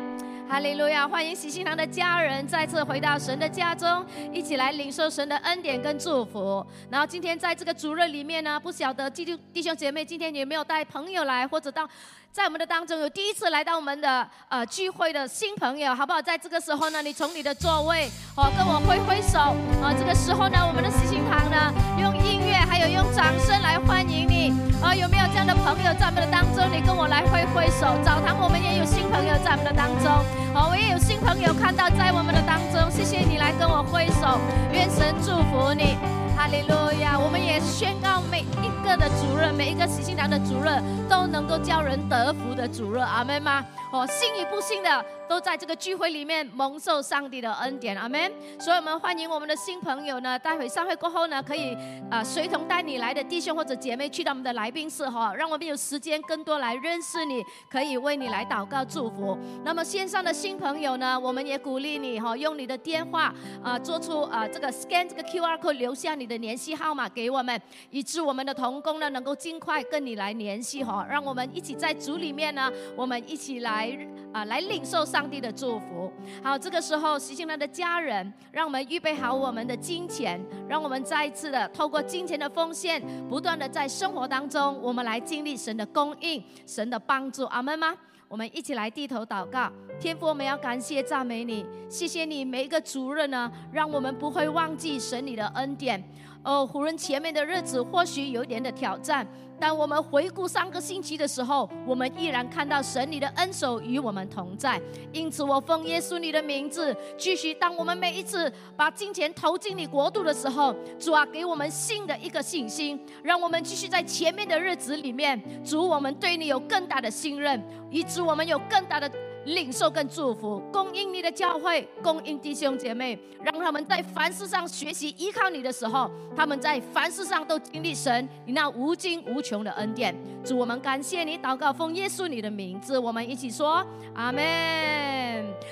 [0.56, 1.06] 哈利路亚！
[1.06, 6.66] 欢迎喜信堂的家人再次回到神的家中，一起来领受神的恩典跟祝福。
[6.89, 11.86] 然后今天在这个主日里面呢，不晓得弟兄弟兄姐妹今天有没有带朋友来，或者到
[12.32, 16.22] 在我们的当中有第一次来到我们的呃聚会的新朋友，好不好？
[16.22, 19.38] 在这个时候呢，你从你的座位哦跟我挥挥手
[19.84, 26.63] 啊、这个时候呢，我们的喜信堂呢用音乐还有用掌声来欢迎你啊、有没有这样的朋友在我们的当中？
[26.71, 27.86] 你跟我来挥挥手。
[28.03, 30.11] 澡堂我们也有新朋友在我们的当中，
[30.53, 34.39] 好、我也有新朋友看到在我们的当中，谢谢你来跟我挥手，
[34.71, 35.97] 愿神祝福你。
[36.36, 37.17] 哈利路亚！
[37.17, 43.63] 我们也宣告每一个的主任，每一个喜信堂的主任都能够叫人得福的主任，阿门吗？
[43.89, 48.30] 哦，信与不信的都在这个聚会里面蒙受上帝的恩典，阿门。
[48.59, 51.78] 所以我们欢迎我们的新朋友呢，待会散会过后呢，可以
[52.11, 59.38] 啊、随同带你来的弟兄或者姐妹去到我们的来来宾室哈、让我们有时间更多来认识你，可以为你来祷告祝福。
[59.63, 63.32] 那么线上的新朋友呢，我们也鼓励你哈、用你的电话
[63.63, 67.61] 啊、做出啊、这个 scan 这个 QR code，留下你的联系号码给我们，
[67.91, 73.95] 以致我们的同工呢能够尽快跟你来联系哈、让我们一起在组里面呢，我们一起来
[74.34, 76.11] 啊、来领受上帝的祝福。
[76.43, 82.99] 好，这个时候，喜信堂的家人，让我们预备好我们的金钱，让我们再一次的透过金钱的奉献，
[83.30, 87.43] 不断的在生活当中，中我们来经历神的供应、神的帮助。
[87.45, 87.93] 阿门吗？
[88.30, 96.01] 我们一起来低头祷告，天父，我们要感谢赞美你，谢谢你每一个主任呢，让我们不会忘记神你的恩典。
[96.46, 99.28] 哦，湖人前面的日子或许有一点的挑战，
[99.60, 104.80] 当我们回顾上个星期的时候，我们依然看到神你的恩手与我们同在。
[105.12, 119.12] 因此，我奉耶稣你的名字，继续当我们每一次把金钱投进你国度的时候，主啊，给我们新的一个信心，让我们继续在前面的日子里面，主，我们对你有更大的信任，以致我们有更大的。
[119.46, 130.16] 领受跟祝福，供应你的教会，供应弟兄姐妹，让他们在凡事上学习依靠你的时候，他们在凡事上都经历神你那无尽无穷的恩典。
[130.43, 134.43] 主，我们感谢你，祷告奉耶稣你的名字，我们一起说阿门。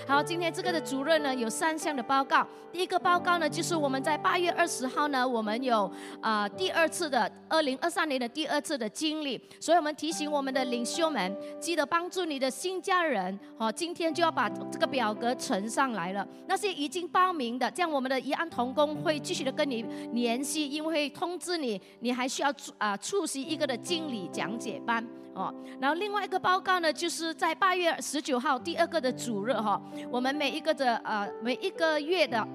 [0.07, 2.45] 好，今天这个的主任呢有三项的报告。
[2.71, 13.39] 第一个报告呢，就是我们在八月二十号呢，我们有啊第二次的二零二三年的第二次的经历，所以我们提醒我们的领袖们，记得帮助你的新家人。
[13.63, 16.27] 哦，今天就要把这个表格呈上来了。
[16.47, 25.01] 那些已经报名的，这样我们的宜安童工会继续的跟你联系，因为通知你，你还需要啊出席一个的经理讲解班。
[25.33, 32.45] 哦，然后另外一个报告呢，就是在八月十九号第二个的主日哈，我们每一个的呃每一个月的。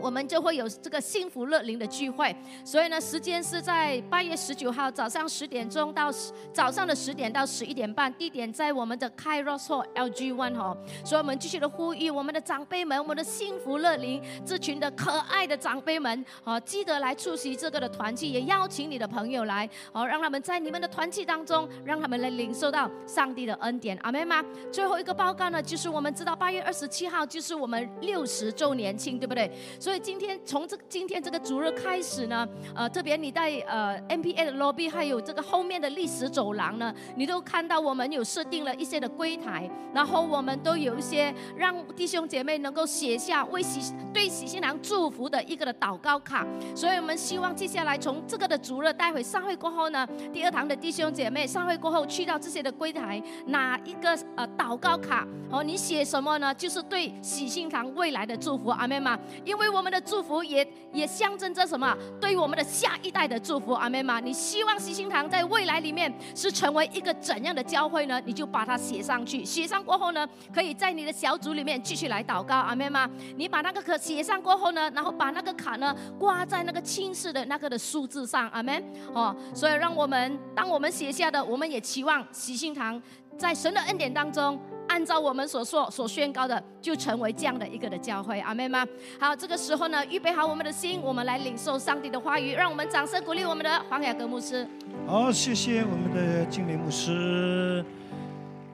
[0.00, 2.34] 我们就会有这个幸福乐龄的聚会，
[2.64, 6.10] 所以呢，时间是在八月十九号早上十点钟到
[6.52, 10.76] 早上的十点到十一点半，地点在我们的 Kairos Hall LG One 哈。
[11.04, 24.42] 所以我们继续的呼吁我们的长辈们，我们的幸福乐龄这群的可爱的长辈们，哦，记得来出席这个的团契，也邀请你的朋友来，哦，让他们在你们的团契当中，让他们来领受到上帝的恩典，阿妹吗？
[24.72, 29.50] 最后一个报告呢，就是我们知道八月二十七号就是我们六十周年庆，对不对？
[29.78, 46.46] 所所以今天从这今天这个主日开始呢，呃，特别你在呃 MPA 的 lobby 还有这个后面的历史走廊呢，你都看到我们有设定了一些的柜台，然后我们都有一些让弟兄姐妹能够写下为喜对喜新郎祝福的一个的祷告卡。
[46.72, 56.54] 所以我们希望接下来从这个的主日待会上会过后呢，第二堂的弟兄姐妹上会过后去到这些的柜台拿一个呃祷告卡，哦，你写什么呢？
[56.54, 59.18] 就是对喜新堂未来的祝福，阿妹吗？
[59.44, 59.79] 因为我。
[59.80, 61.96] 我们的祝福也也象征着什么？
[62.20, 64.20] 对于我们的下一代的祝福，阿妹吗？
[64.20, 68.20] 你希望西心堂在未来里面是成为一个怎样的教会呢？
[68.26, 73.08] 你就把它写上去，写上过后呢，可以在你的小组里面继续来祷告，阿妹吗？
[73.38, 78.84] 你把那个卡写上过后呢，然后把那个卡呢挂在那个青色的那个的数字上，阿门。
[79.14, 83.00] 哦，所以让我们当我们写下的，我们也期望喜心堂
[83.38, 84.60] 在神的恩典当中。
[84.90, 88.84] 按照我们所说、所宣告的，就成为这样的一个的教会，阿妹吗？
[89.20, 92.54] 好，这个时候呢，预备好我们的心，我们来领受上帝的话语。
[92.54, 94.66] 让我们掌声鼓励我们的黄雅各牧师。
[95.06, 97.84] 好，谢谢我们的敬礼牧师。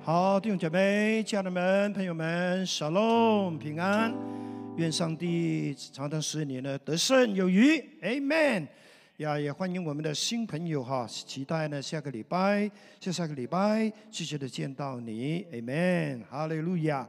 [0.02, 4.10] 好，弟兄姐妹、家人们、朋友们，小龙平安，
[4.76, 8.66] 愿上帝长长十年的得胜有余，Amen。
[9.18, 17.08] 呀，也欢迎我们的新朋友哈，期待呢下个礼拜，下下个礼拜继续的见到你，Amen，哈利路亚。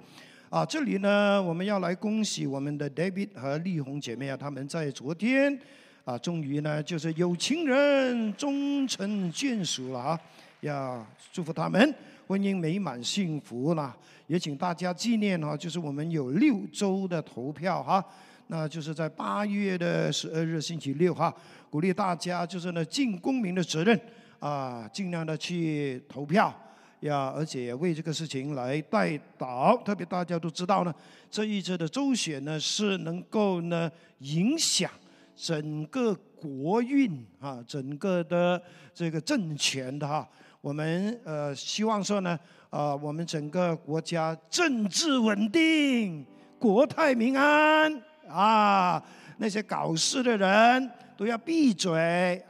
[0.50, 5.60] 啊，这里呢我们要来恭喜我们的 David 和丽红姐妹啊，他们在昨天
[6.06, 10.22] 啊，终于呢就是有情人终成眷属了啊，
[10.62, 11.94] 要祝福他们
[12.26, 13.94] 婚姻美满幸福啦。
[14.28, 18.02] 也请大家纪念哈，就是我们有六周的投票哈，
[18.48, 21.34] 那就是在八月的十二日星期六哈。
[21.70, 24.00] 鼓励大家就是呢尽公民的责任
[24.40, 26.54] 啊，尽量的去投票
[27.02, 29.82] 呀，而且为这个事情来代祷。
[29.84, 30.96] 特别大家都知道呢，
[31.30, 34.90] 这一次的周选呢是能够呢影响
[35.36, 38.62] 整个国运啊，整个的
[38.94, 40.28] 这个政权的哈。
[40.62, 42.40] 我们呃希望说呢，
[42.70, 46.26] 啊我们整个国家政治稳定，
[46.58, 47.92] 国泰民安
[48.30, 49.04] 啊，
[49.38, 50.92] 那些搞事的人。
[51.18, 51.92] 都要闭嘴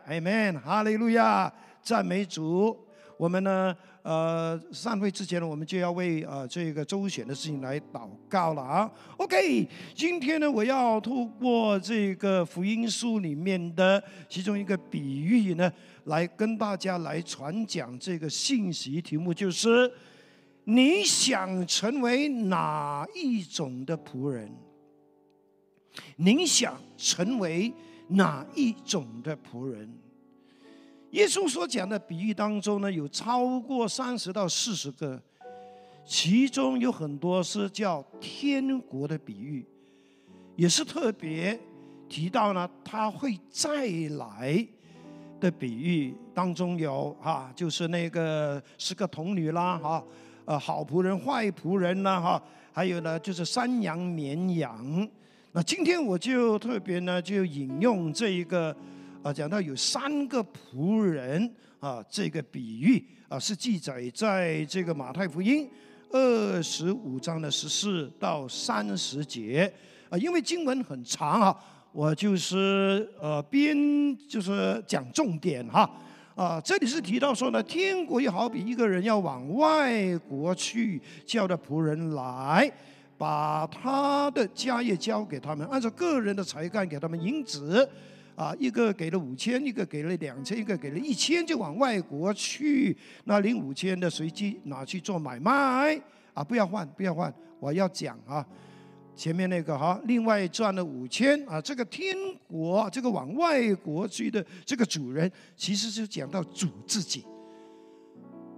[0.09, 1.49] ，Amen，哈利路亚，
[1.81, 2.77] 赞美主。
[3.17, 8.91] 我们呢，呃，散会之前呢，我们就要为呃这个周选的事情来祷告了啊。
[9.15, 9.65] OK，
[9.95, 15.71] 今天呢，我要透过这个福音书里面的其中一个比喻呢，
[16.03, 19.89] 来跟大家来传讲这个信息题目，就是
[20.65, 24.51] 你想成为哪一种的仆人？
[26.15, 27.73] 您想成为？
[28.09, 29.93] 哪一种的仆人？
[31.09, 35.21] 耶稣所讲的比喻当中呢，有超过三十到四十个，
[36.05, 39.67] 其中有很多是叫天国的比喻，
[40.55, 41.59] 也是特别
[42.07, 44.65] 提到呢，他会再来
[45.41, 50.01] 的比喻当中有哈，就是那个是个童女啦哈，
[50.45, 52.41] 呃，好仆人、坏仆人啦哈，
[52.71, 55.05] 还有呢就是山羊、绵羊。
[55.57, 58.69] 那今天我就特别呢，就引用这一个，
[59.23, 65.67] 啊，讲到有三个仆人啊，这个比喻啊，是记载在这个马太福音
[66.11, 69.73] 二十五章的十四到三十节
[70.11, 71.57] 啊，因为经文很长啊，
[71.91, 75.89] 我就是呃边就是讲重点哈
[76.35, 82.71] 啊，这里是提到说呢，天国又好比一个人要往外国去，叫的仆人来。
[83.17, 87.87] 把他的家业交给他们，按照个人的才干给他们银子，
[88.35, 92.95] 啊，一个给了五千，一个给了两千，一个给了一千，就往外国去。
[93.23, 95.99] 那领五千的随机拿去做买卖，
[96.33, 98.45] 啊，不要换，不要换，我要讲啊，
[99.15, 102.15] 前面那个哈，另外赚了五千啊，这个天
[102.47, 107.25] 国，这个往外国去的这个主人，其实是讲到主自己，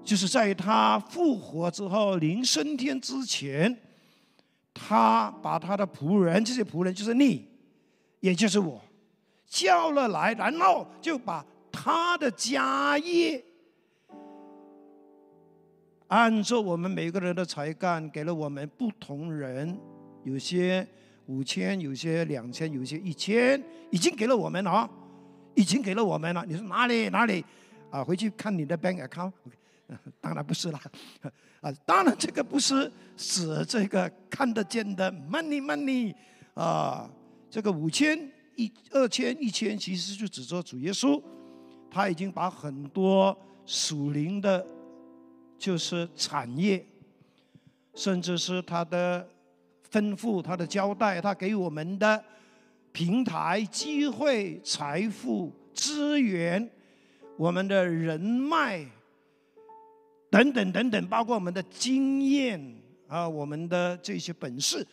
[0.03, 3.73] 就是在他复活之后，临升天之前，
[4.81, 7.45] 他把他的仆人，这些仆人就是你，
[8.21, 8.81] 也就是我，
[9.45, 13.43] 叫了来，然后就把他的家业。
[16.07, 19.77] 按照我们每个人的才干，给了我们不同人，
[20.23, 20.87] 有些
[21.25, 23.61] 五千，有些两千，有些一千，
[23.91, 24.89] 已经给了我们了啊，
[25.55, 26.45] 已经给了我们了。
[26.47, 27.43] 你说哪里哪里？
[27.91, 29.33] 啊，回去看你的 bank account。
[30.21, 30.79] 当然不是啦，
[31.61, 36.13] 啊，当然这个不是指这个看得见的 money money
[36.53, 37.09] 啊，
[37.49, 41.21] 这个五千一二千一千，其实就指着主耶稣，
[41.89, 44.65] 他已经把很多属灵的。
[45.61, 46.81] 就是产业，
[47.93, 49.27] 甚至是他的
[49.91, 52.23] 吩咐、他的交代、他给我们的
[52.93, 56.71] 平台、机会、财富、资源、
[57.35, 58.85] 我们的人脉
[60.29, 62.75] 等等等等，包括我们的经验
[63.07, 64.85] 啊、我们的这些本事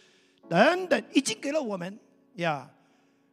[0.49, 1.99] 等等，已经给了我们
[2.34, 2.70] 呀。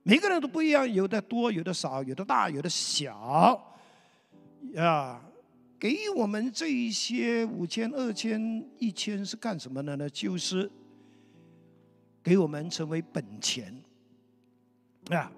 [0.03, 3.61] 每个人都不一样，有的多，有的少，有的大，有的小，
[4.73, 5.21] 呀。
[5.79, 10.09] 给我们这一些五千、二千、一千是干什么的呢？
[10.09, 10.71] 就是
[12.23, 13.75] 给我们成为本钱
[15.09, 15.29] 啊！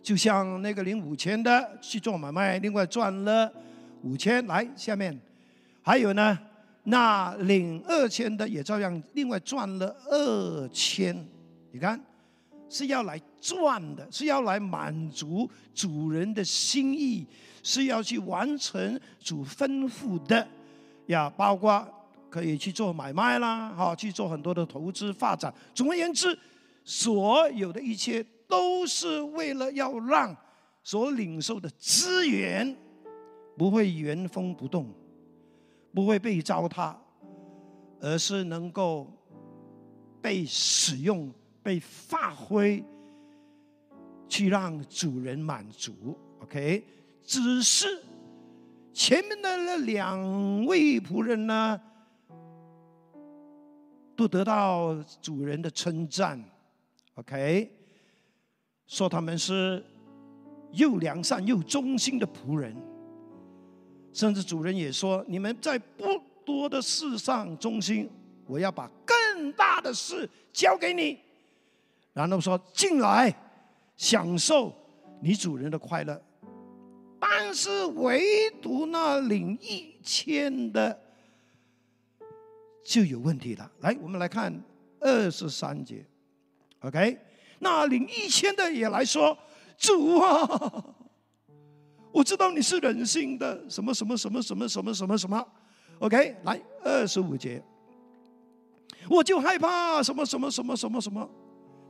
[0.00, 3.52] 就像那个领五千的去做买卖，另外赚了
[4.02, 4.46] 五千。
[4.46, 5.18] 来，下面
[5.88, 6.38] 还有呢，
[6.82, 11.16] 那领二千的也照样另外赚了二千。
[11.72, 11.98] 你看，
[12.68, 17.26] 是要来赚的，是要来满足主人的心意。
[17.62, 20.46] 是要去完成主吩咐的
[21.06, 21.86] 呀，包括
[22.28, 25.52] 可以去做买卖啦，哈，去做很多的投资发展。
[25.74, 26.38] 总而言之，
[26.84, 30.36] 所有的一切都是为了要让
[30.84, 32.76] 所领受的资源
[33.56, 34.86] 不会原封不动，
[35.98, 36.94] 不会被糟蹋，
[38.00, 39.12] 而是能够
[40.22, 41.28] 被使用、
[41.60, 42.84] 被发挥，
[44.28, 46.16] 去让主人满足。
[46.40, 46.84] OK。
[47.24, 48.00] 只是
[48.92, 51.80] 前面的那两位仆人呢，
[54.14, 56.42] 都得到主人的称赞
[57.16, 57.70] ，OK，
[58.86, 59.84] 说他们是
[60.70, 62.74] 又良善又忠心的仆人，
[64.18, 68.10] 甚至主人也说：你们在不多的事上忠心，
[68.46, 71.16] 我要把更大的事交给你。
[72.12, 73.32] 然后说进来
[73.96, 74.74] 享受
[75.22, 76.20] 你主人的快乐。
[77.20, 81.00] 但是唯独那领一千的
[82.84, 83.70] 就有问题了。
[83.82, 84.52] 来，我们来看
[84.98, 86.04] 二十三节
[86.80, 87.16] ，OK？
[87.60, 89.38] 那领一千的也来说
[89.78, 90.84] ：“主啊，
[92.18, 95.46] 我知道你是人性的，什么什么什么什么什么什么什么
[96.00, 96.34] ，OK？
[96.42, 97.62] 来二十五节，
[99.08, 101.30] 我就害怕什么什么什么什么什么。”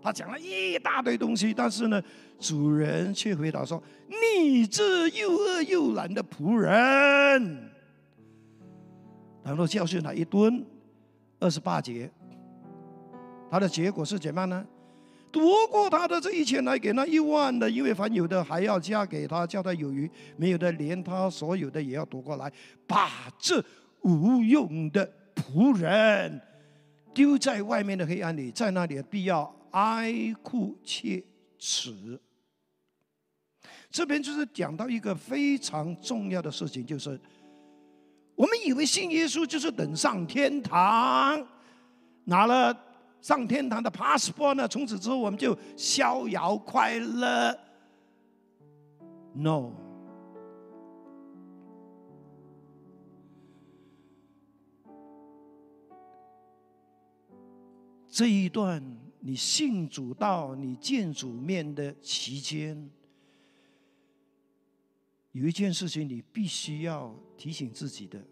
[0.02, 2.02] 他讲了一大堆东西，但是呢，
[2.38, 7.70] 主人却回答说：“你这又饿又懒的仆人。”
[9.42, 10.62] 然后教训他一顿，
[11.40, 12.10] 二十八节。
[13.50, 14.66] 他的结果是怎么样呢？
[15.30, 22.52] 夺过他的这一千来给那一万的，因为凡有的还要加给他，叫他有余；没有的，连他所有的也要夺过来，
[22.86, 23.64] 把这
[24.02, 26.40] 无用的仆人
[27.14, 29.54] 丢在外面的黑暗里，在那里必要。
[29.70, 31.22] 哀哭切
[31.58, 32.18] 齿，
[33.90, 37.20] 这边就是讲到一个非常重要的事情，就是
[38.34, 41.46] 我们以为信耶稣就是等上天堂，
[42.24, 42.74] 拿了
[43.20, 47.58] 上天堂的 passport 呢，从此之后我们就逍遥快乐。
[49.34, 49.72] No，
[58.08, 58.82] 这一段。
[59.20, 62.88] 你信主到你见主面的期间，
[65.32, 68.22] 有一件事情你必须要提醒自己的：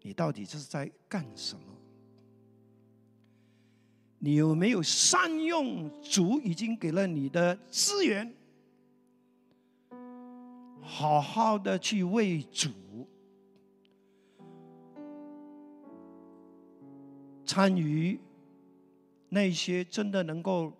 [0.00, 1.69] 你到底这是在干什么？
[4.22, 8.30] 你有没有善用主已经给了你的资源，
[10.82, 12.68] 好好的去为主
[17.46, 18.20] 参与？
[19.30, 20.72] 那些真的能够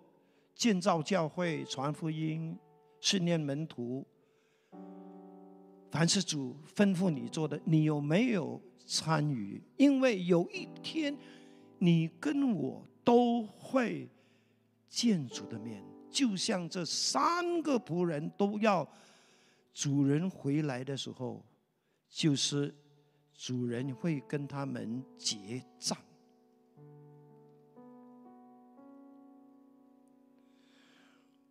[0.53, 2.55] 建造教会、传福音、
[2.99, 4.05] 训练门徒，
[5.89, 9.63] 凡是主吩咐你做的，你有没有参与？
[9.77, 11.17] 因为有一天，
[11.79, 14.09] 你跟我都会
[14.87, 18.87] 见主的面，就像这三个仆人都要
[19.73, 21.43] 主人回来的时候，
[22.09, 22.75] 就是
[23.33, 25.97] 主人会跟他们结账。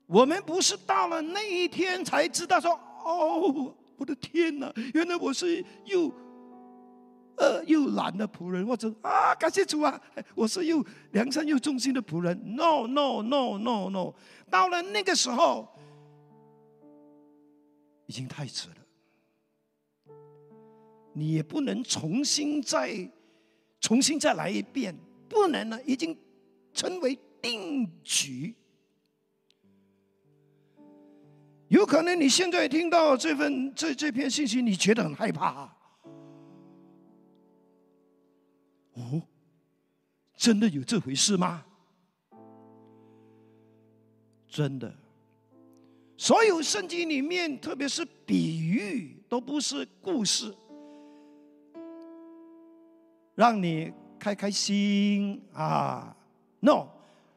[0.06, 2.72] 我们不是到了那一天才知道说，
[3.04, 6.12] 哦，我的天哪，原来我是又
[7.40, 10.00] 恶又懒的仆人，或者啊，感谢主啊，
[10.34, 12.38] 我是又良善又忠心的仆人。
[12.54, 14.14] No No No No No，
[14.50, 15.68] 到了那个时候，
[18.06, 20.14] 已经太迟了，
[21.14, 23.10] 你也不能重新再
[23.80, 24.94] 重新再来一遍，
[25.28, 26.16] 不能了，已经
[26.74, 28.54] 成为定局。
[31.68, 35.79] 有可能你现在听到这份这这篇信息，你觉得很害怕。
[39.00, 39.22] 哦，
[40.36, 41.64] 真的有这回事吗？
[44.46, 44.92] 真的，
[46.16, 50.52] 所有圣经里面，特别是比喻，都不是故事，
[53.34, 56.16] 让你开开心啊。
[56.58, 56.88] No，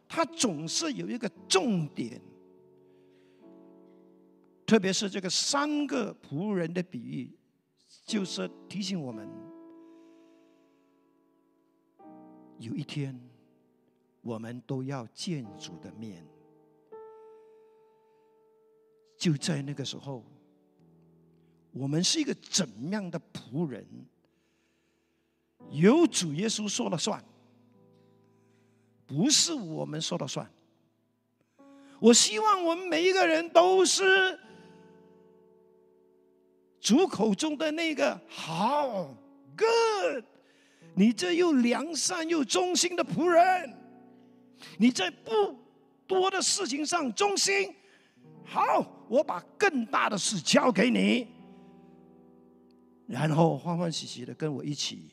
[0.08, 2.20] 它总是有一个重点。
[4.66, 7.38] 特别是这个三个仆人的比喻，
[8.06, 9.30] 就是提醒我们，
[12.64, 13.20] 有一天
[14.22, 16.26] 我们都要见主的面。
[19.18, 20.24] 就在那个时候，
[21.72, 23.86] 我们是一个怎样的仆人，
[25.72, 27.24] 由主耶稣说了算，
[29.06, 30.50] 不是我们说了算。
[32.00, 34.40] 我希望我们每一个人都是。
[36.80, 39.16] 主口中的那个好
[39.56, 40.26] ，good，
[40.96, 43.76] 你这又良善又忠心的仆人，
[44.78, 45.58] 你在不
[46.06, 47.74] 多的事情上忠心，
[48.46, 51.28] 好，我把更大的事交给你，
[53.08, 55.10] 然后欢欢喜喜的跟我一起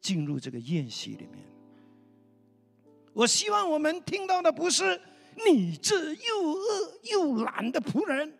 [0.00, 1.44] 进入这个宴席里面。
[3.12, 5.00] 我希望我们听到的不是
[5.46, 8.36] 你这又饿又懒的仆人。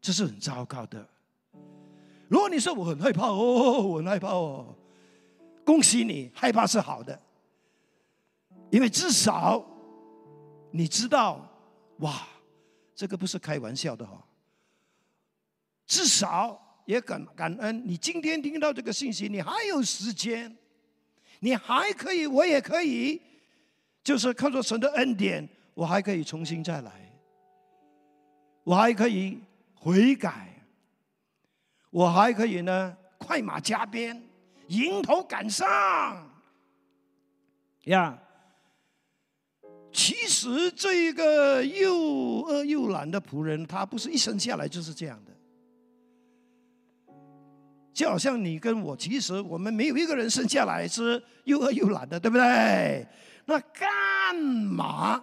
[0.00, 1.08] 这是很糟糕的。
[2.32, 4.74] 如果你说我很害怕哦，我很害怕哦，
[5.66, 7.20] 恭喜你，害怕是好的，
[8.70, 9.62] 因为至少
[10.70, 11.46] 你知道，
[11.98, 12.26] 哇，
[12.94, 14.26] 这个不是开玩笑的哈。
[15.86, 20.56] 至少也感感恩，你今天听到这个信息，你还有时间，
[21.40, 23.20] 你还可以，我也可以，
[24.02, 27.12] 就是看作神的恩典，我还可以重新再来，
[28.64, 29.38] 我还可以。
[29.74, 30.51] 悔改，
[31.92, 34.20] 我还可以呢，快马加鞭，
[34.68, 35.66] 迎头赶上。
[37.84, 38.18] 呀，
[39.92, 41.94] 其实这一个又
[42.46, 45.32] 饿又懒的仆人，他不是一生下来就是这样的。
[47.92, 53.06] 就好像你跟我，其实我们没有一个人生下来是又饿又懒的，对不对？
[53.44, 55.22] 那干嘛？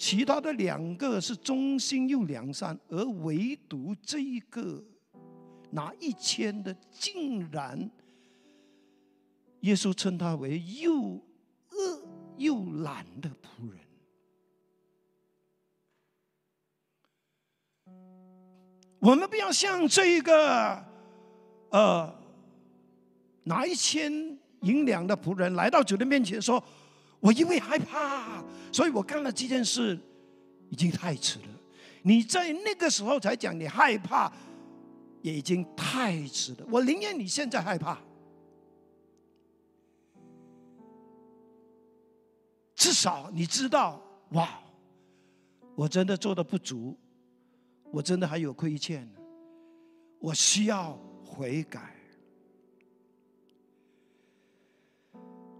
[0.00, 4.80] 其他的两个是忠心又良善，而唯独这一个
[5.72, 7.90] 拿一千的，竟然
[9.62, 13.80] 耶稣称他为又恶又懒的仆人。
[19.00, 20.80] 我们不要像这一个
[21.70, 22.14] 呃
[23.42, 24.12] 拿一千
[24.60, 26.62] 银两的仆人来到主的面前说。
[27.20, 29.98] 我因为害怕，所以我干了这件事，
[30.70, 31.46] 已经太迟了。
[32.02, 34.32] 你在那个时候才讲你害怕，
[35.20, 36.66] 也已经太迟了。
[36.70, 37.98] 我宁愿你现在害怕，
[42.76, 44.00] 至少你知道，
[44.30, 44.60] 哇，
[45.74, 46.96] 我真的做的不足，
[47.90, 49.10] 我真的还有亏欠，
[50.20, 51.96] 我需要悔改。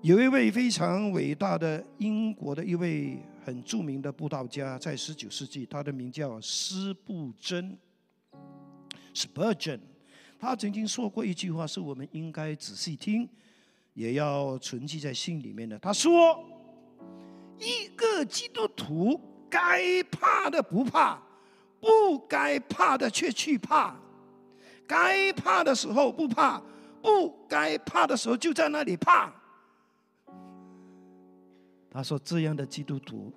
[0.09, 7.77] 有一位非常伟大的英国的一位很著名的布道家，在十九世纪，他的名叫斯布真
[9.13, 9.81] （Spurgeon）。
[10.39, 13.29] 他曾经说过一句话，是我们应该仔细听，
[13.93, 15.79] 也要存记在心里面的。
[15.79, 16.43] 他说
[17.61, 21.21] ：“一个基督徒该怕的不怕，
[21.83, 23.95] 不该怕的却去怕；
[24.87, 26.63] 该怕的时候不怕，
[27.03, 29.31] 不该怕的时候就在那里怕。”
[31.99, 33.33] 他说：“这样的基督徒，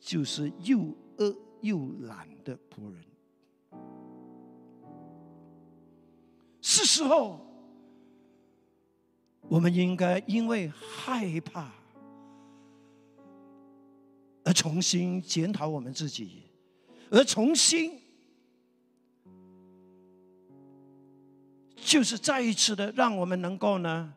[0.00, 3.04] 就是又饿又懒的仆人。
[6.62, 7.38] 是时候，
[9.42, 11.70] 我们应该因为害怕
[14.42, 16.44] 而重新检讨我们自己，
[17.10, 18.00] 而重新
[21.74, 24.14] 就是再一次的让我们能够呢。”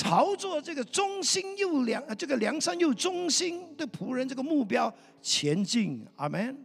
[0.00, 4.90] 朝着这个忠心又良这个良善又忠心的仆人这个目标
[5.20, 6.56] 前进，阿门。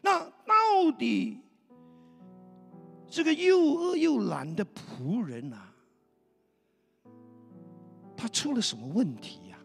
[0.00, 1.38] 那到底
[3.10, 5.74] 这个又饿又懒的仆人啊，
[8.16, 9.58] 他出了什么问题呀？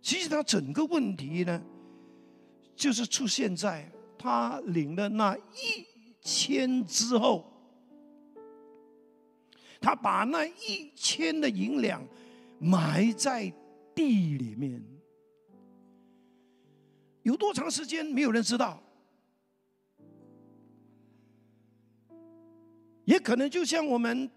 [0.00, 1.62] 其实他整个问题呢，
[2.74, 5.86] 就是出现在他领了那一
[6.22, 7.50] 千之后。
[9.84, 12.02] 他把那一千的银两
[12.58, 13.52] 埋在
[13.94, 14.82] 地里面，
[17.22, 18.82] 有多长时间没有人知道？
[23.04, 24.30] 也可能就像我们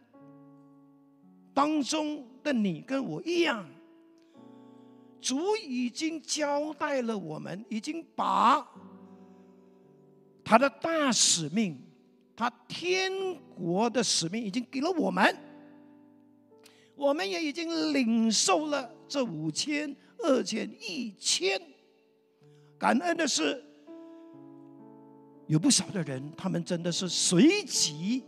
[1.54, 3.66] 当中的你跟我一样，
[5.22, 8.70] 主已经交代了我们，已经把
[10.44, 11.87] 他的大使命。
[12.40, 13.12] 他天
[13.56, 15.36] 国的使命已经给了我们，
[16.96, 21.60] 我们也已经领受了这五千、二千、一千。
[22.78, 23.66] 感恩的是，
[25.48, 28.24] 有不少的人，他们真的是随即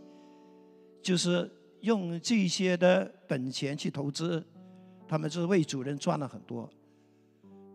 [1.00, 1.48] 就是
[1.82, 4.44] 用这些的本钱去投资，
[5.06, 6.68] 他们是为主人赚了很多。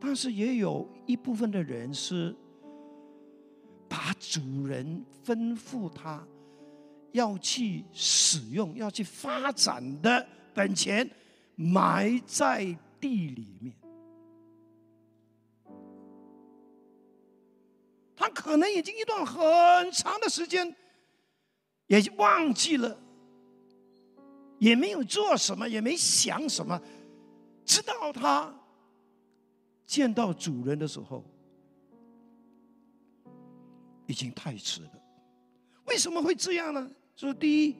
[0.02, 2.36] 但是也有一部分的人是。
[3.88, 6.26] 把主人吩咐他
[7.12, 11.10] 要去使用、要去发展的本钱
[11.56, 12.66] 埋在
[13.00, 13.74] 地里面，
[18.16, 20.76] 他可能已经一段很长的时间
[21.88, 22.98] 也就忘记了，
[24.60, 26.82] 也没有做什么，也没想什么，
[27.64, 28.54] 直到他
[29.86, 31.24] 见到主人的时候。
[34.08, 34.92] 已经太迟了，
[35.86, 36.90] 为什么会这样呢？
[37.16, 37.76] 说第一，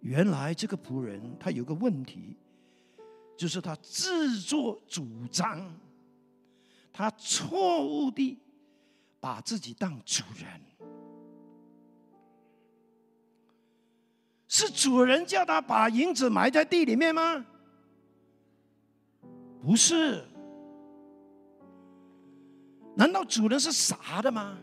[0.00, 2.36] 原来这个仆人他有个问题，
[3.36, 5.74] 就是他自作主张，
[6.92, 8.38] 他错误地
[9.20, 10.60] 把自己当主人，
[14.46, 17.44] 是主人叫他把银子埋在地里面吗？
[19.62, 20.24] 不是，
[22.94, 24.58] 难道主人是傻的吗？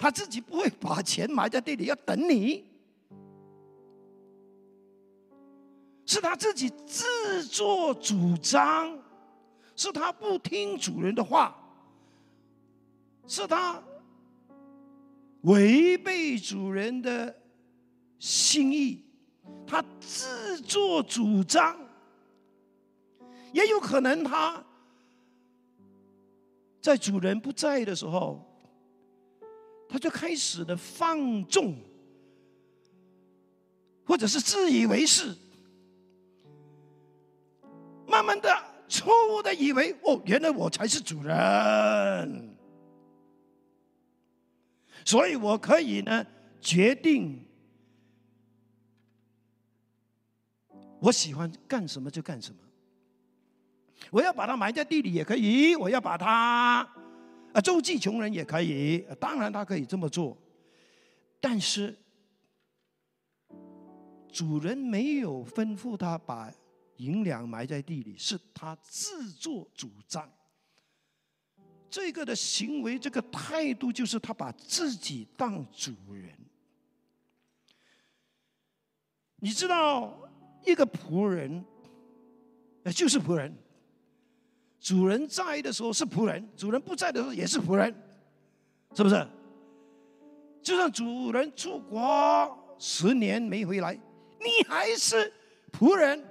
[0.00, 2.64] 他自己不会把钱埋在地里，要等你，
[6.06, 8.98] 是他自己自作主张，
[9.76, 11.54] 是他不听主人的话，
[13.26, 13.82] 是他
[15.42, 17.38] 违背主人的
[18.18, 19.04] 心意，
[19.66, 21.78] 他自作主张，
[23.52, 24.64] 也有可能他
[26.80, 28.46] 在主人不在的时候。
[29.92, 31.74] 他就开始的放纵，
[34.04, 35.36] 或者是自以为是，
[38.06, 38.48] 慢慢的
[38.88, 42.56] 错误的以为哦，原来我才是主人，
[45.04, 46.24] 所以我可以呢
[46.60, 47.44] 决定
[51.00, 52.58] 我喜欢干什么就干什么，
[54.10, 56.88] 我要把它埋在地里也可以，我要把它。
[57.52, 60.36] 啊，周济穷人也可以，当然他可以这么做，
[61.40, 61.96] 但是
[64.32, 66.52] 主人没有吩咐他把
[66.96, 70.30] 银两埋在地里，是他自作主张。
[71.90, 76.32] 这个的行为，这个态度，就是他把自己当主人。
[79.42, 80.16] 你知道，
[80.64, 81.64] 一个仆人，
[82.94, 83.52] 就是仆人。
[84.80, 87.94] 主人在的时候是仆人，主人不在的时候也是仆人，
[88.96, 89.26] 是不是？
[90.62, 93.94] 就算主人出国十年没回来，
[94.38, 95.32] 你还是
[95.70, 96.24] 仆人。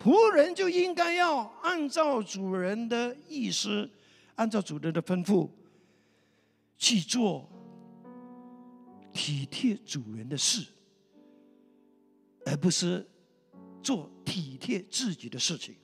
[0.00, 3.88] 仆人就应该要按照主人的意思，
[4.34, 5.48] 按照主人的吩咐
[6.76, 7.48] 去做
[9.12, 10.66] 体贴主人的事，
[12.44, 13.06] 而不是
[13.82, 15.74] 做体贴自己的事情。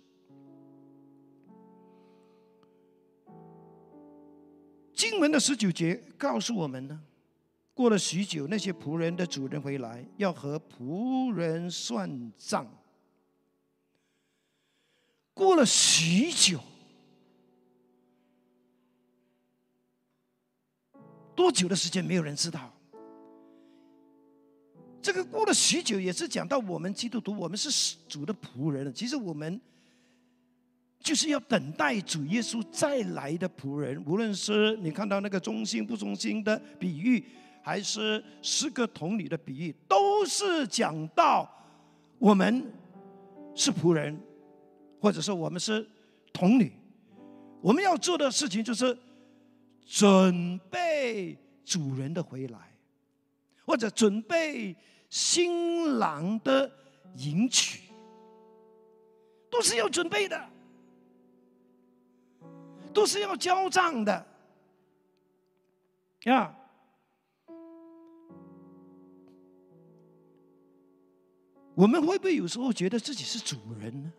[5.01, 7.01] 经文的十九节告诉我们呢，
[7.73, 12.71] 过了许久，那些仆人的主人回来，要和仆人算账。
[15.33, 16.61] 过了许久，
[21.35, 22.71] 多久的时间没有人知道。
[25.01, 28.93] 这个过了许久，也是讲到我们基督徒，我们是主的仆人。
[28.93, 29.59] 其实我们
[31.01, 34.01] 就是要等待主耶稣再来的仆人。
[34.07, 37.25] 无论是你看到那个忠心不忠心的比喻，
[37.63, 41.51] 还是十个童女的比喻，都是讲到
[42.19, 42.73] 我们
[43.55, 44.17] 是仆人，
[45.01, 45.85] 或者说我们是
[46.33, 46.73] 童女。
[47.61, 48.97] 我们要做的事情就是
[49.85, 52.59] 准备主人的回来，
[53.65, 54.77] 或者准备。
[55.13, 56.71] 新郎的
[57.17, 57.81] 迎娶
[59.51, 60.41] 都是要准备的，
[62.93, 64.27] 都是要交账的
[66.25, 66.55] 呀。
[71.75, 74.13] 我们会不会有时候觉得自己是主人呢？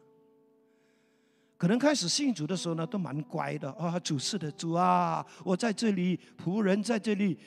[1.58, 7.38] 可能开始信主的时候呢，都蛮乖的啊，主事的主啊，我在这里，仆人在这里，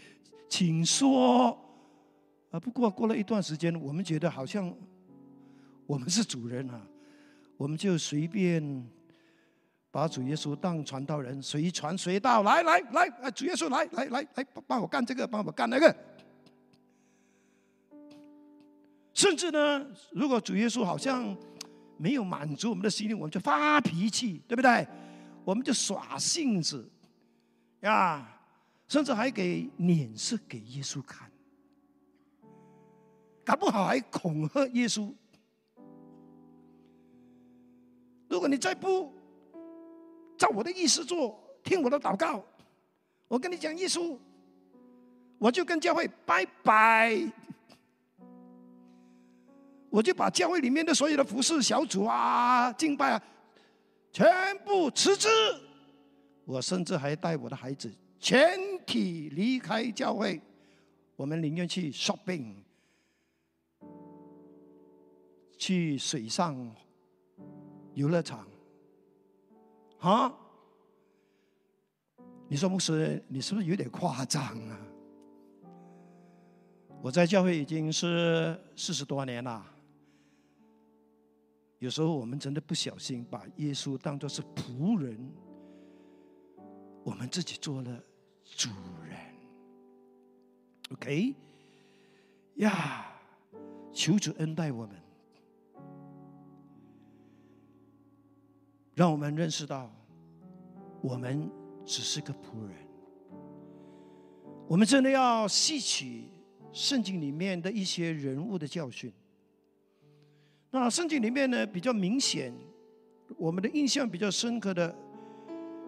[0.48, 1.58] 请说。
[2.52, 4.72] 啊，不过过了一段时间，我们觉得好像
[5.84, 6.80] 我们是主人啊，
[7.56, 8.88] 我们就随便
[9.94, 15.96] 把主耶稣当传道人，随传随到，来来来，啊，主耶稣来来来来，帮我干这个，帮我干那个。
[19.12, 21.36] 甚至呢，如果主耶稣好像
[21.96, 24.84] 没有满足我们的心灵，我们就发脾气，对不对？
[25.44, 26.90] 我们就耍性子，
[27.82, 28.28] 呀，
[28.88, 31.30] 甚至还给脸色给耶稣看。
[33.44, 35.14] 搞不好还恐吓耶稣。
[38.28, 39.13] 如果你再不
[40.44, 42.44] 照我的意思做，听我的祷告，
[43.28, 44.18] 我跟你讲，耶稣，
[45.38, 47.18] 我就跟教会拜拜，
[49.88, 53.22] 我就把教会里面的所有的服饰小组啊、敬拜啊，
[54.12, 54.28] 全
[54.66, 55.28] 部辞职。
[56.44, 57.90] 我甚至还带我的孩子
[58.20, 60.38] 全体离开教会，
[61.16, 62.56] 我们宁愿去 shopping。
[65.56, 66.54] 去水上
[67.94, 68.46] 游乐场，
[70.10, 70.32] 啊？
[72.46, 74.78] 你说牧师，你是不是有点夸张啊？
[77.02, 79.64] 我在教会已经是四十多年了，
[81.78, 85.18] 有时候我们真的不小心把耶稣当作是仆人，
[87.02, 88.02] 我们自己做了
[88.44, 88.68] 主
[89.06, 89.18] 人。
[90.92, 91.34] OK，
[92.56, 93.06] 呀，
[93.92, 95.03] 求主恩待我们。
[98.94, 99.90] 让我们认识到，
[101.02, 101.50] 我们
[101.84, 102.76] 只是个仆人。
[104.68, 106.28] 我们真的要吸取
[106.72, 109.12] 圣经里面的一些人物的教训。
[110.70, 112.54] 那圣经里面呢，比较明显，
[113.36, 114.94] 我们的印象比较深刻的，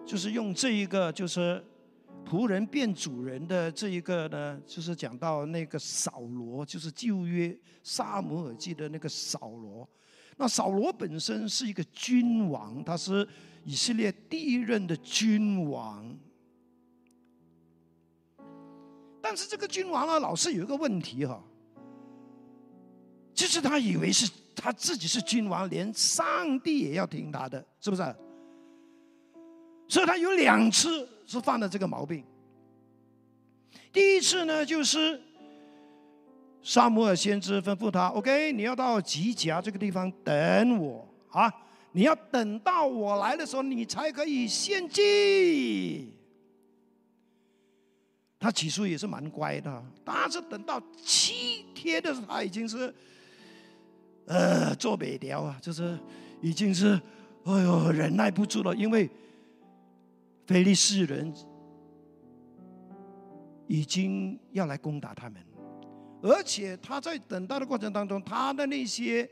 [0.05, 1.63] 就是用这一个，就是
[2.25, 9.87] 仆人变主人的这一个呢，就是讲到那个扫罗，就是旧约撒母耳记的那个扫罗。
[10.39, 13.27] 那扫罗本身是一个君王，他是
[13.63, 16.15] 以色列第一任的君王。
[19.19, 21.43] 但是这个君王呢，老是有一个问题哈，
[23.33, 28.03] 就是他以为是他自己是君王，连上帝也要听他的，是不是？
[29.89, 32.23] 所以他有两次是犯了这个毛病。
[33.91, 35.19] 第一次呢，就是。
[36.69, 41.49] 萨摩尔先知吩咐他：“OK，你要到吉甲这个地方等我啊！
[41.93, 46.13] 你要等到我来的时候，你才可以献祭。”
[48.37, 52.93] 他起初也是蛮乖的，但是等到七天的时候，他已经是
[54.25, 55.97] 呃做北调啊，就是
[56.41, 56.99] 已经是
[57.45, 59.09] 哎呦忍耐不住了，因为
[60.45, 61.33] 菲利士人
[63.67, 65.41] 已经要来攻打他们。
[66.27, 69.29] 而且他在等待的过程当中，他的那些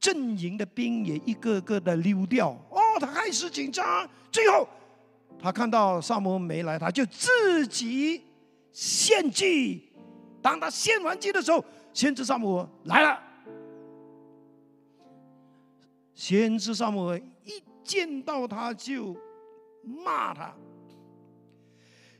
[0.00, 2.50] 阵营的兵也一个个的溜掉。
[2.70, 4.08] 哦，他开始紧张。
[4.30, 4.68] 最后，
[5.40, 8.22] 他看到萨摩没来，他就自己
[8.72, 9.90] 献祭。
[10.40, 13.20] 当他献完祭的时候，先知萨摩来了。
[16.14, 19.16] 先知萨摩一见到他就
[19.82, 20.52] 骂他：“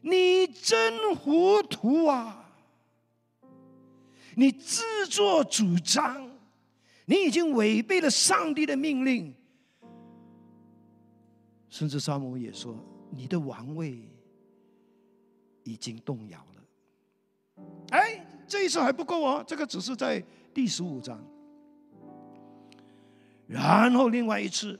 [0.00, 2.44] 你真糊涂啊！”
[4.38, 6.30] 你自作主张，
[7.06, 9.34] 你已经违背了上帝的命令，
[11.68, 12.78] 甚至萨姆也说，
[13.10, 14.08] 你的王位
[15.64, 17.64] 已经动摇了。
[17.90, 20.22] 哎，这一次还不够哦，这个只是在
[20.54, 21.20] 第十五章。
[23.48, 24.78] 然后另外一次，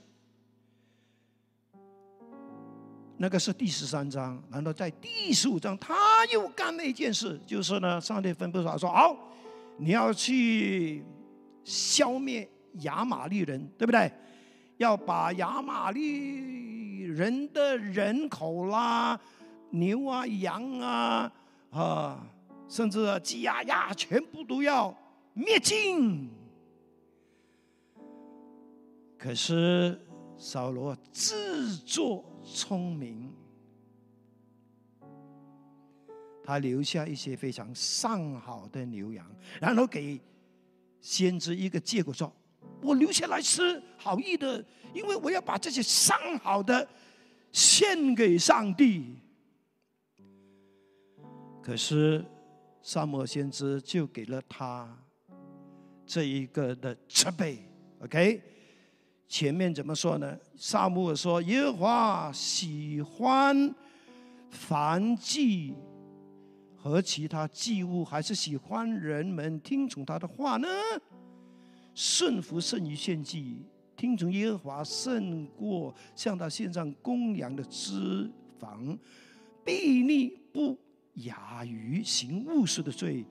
[3.17, 4.41] 那个是第十三章。
[4.49, 9.17] 然后在第十五章，他又干了一件事，就是呢，上帝吩咐他说：“好，
[9.79, 11.03] 你要去
[11.63, 12.47] 消灭
[12.81, 14.11] 亚玛利人，对不对？
[14.77, 19.19] 要把亚玛利人的人口啦、
[19.71, 21.31] 牛啊、羊啊
[21.71, 22.27] 啊，
[22.67, 24.95] 甚至鸡鸭鸭，全部都要
[25.33, 26.29] 灭尽。”
[29.17, 29.99] 可是
[30.37, 33.29] 扫罗自作聪明，
[36.49, 39.23] 他留下一些非常上好的牛羊，
[39.61, 40.19] 然后给
[40.99, 42.35] 先知一个借口说
[42.81, 46.89] ：“我留下来吃，好意的，因为我要把这些上好的
[47.51, 49.19] 献给上帝。”
[51.61, 52.25] 可是
[52.81, 54.97] 萨摩先知就给了他
[56.03, 57.63] 这一个的责备
[57.99, 58.41] ，OK。
[59.27, 60.35] 前面怎么说呢？
[60.55, 63.75] 萨母尔说：“耶和华喜欢
[64.49, 65.75] 凡祭
[66.81, 70.67] 和其他祭物，还是喜欢人们听从他的话呢？
[71.93, 73.65] 顺服胜于献祭，
[73.97, 78.29] 听从耶和华胜过向他献上公羊的脂
[78.59, 78.97] 肪。
[79.65, 80.77] 悖逆不
[81.25, 83.25] 亚于行巫术的罪，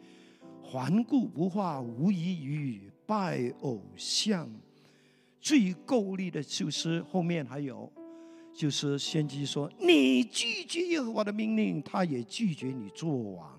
[0.75, 4.49] 顽固不化无异于拜偶像。”
[5.41, 7.91] 最够力的就是后面还有，
[8.59, 13.57] 就是先知说：“你拒绝耶和华的命令，他也拒绝你做王。”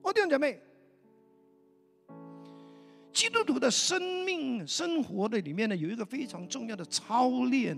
[0.00, 0.58] 我弟兄姐妹，
[3.12, 7.76] 基督徒的生命生活的里面呢，有一个非常重要的操练，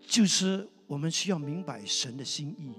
[0.00, 2.72] 就是我们需要明白神的心意。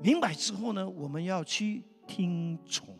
[0.00, 2.96] 明白之后呢，我们要去听从。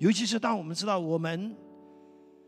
[0.00, 1.54] 尤其是当我们知道我们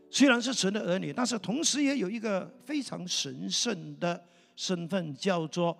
[0.09, 4.25] 虽然是神的儿女，但是同时也有一个非常神圣的
[4.55, 5.77] 身份，叫做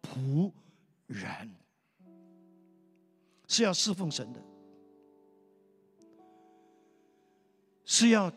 [0.00, 0.52] 仆
[1.08, 1.50] 人，
[3.48, 4.40] 是要侍奉神的，
[7.84, 8.32] 是要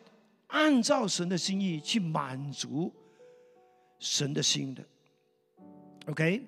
[0.47, 2.91] 按照神的心意去满足
[3.99, 4.83] 神的心的。
[6.07, 6.43] OK，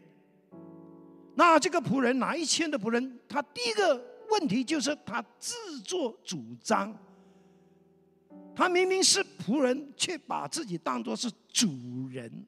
[1.35, 4.10] 那这个仆人哪一千的仆人，他第一个。
[4.31, 6.97] 问题就是他自作主张，
[8.55, 12.47] 他明明是仆人，却把自己当作是主人。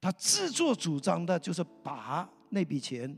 [0.00, 3.16] 他自作主张的，就是把那笔钱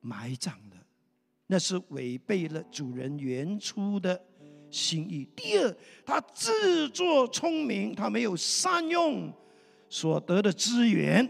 [0.00, 0.86] 埋葬了，
[1.48, 4.18] 那是违背了主人原初的
[4.70, 5.28] 心意。
[5.36, 5.76] 第二，
[6.06, 9.32] 他自作聪明，他没有善用
[9.88, 11.28] 所得的资源。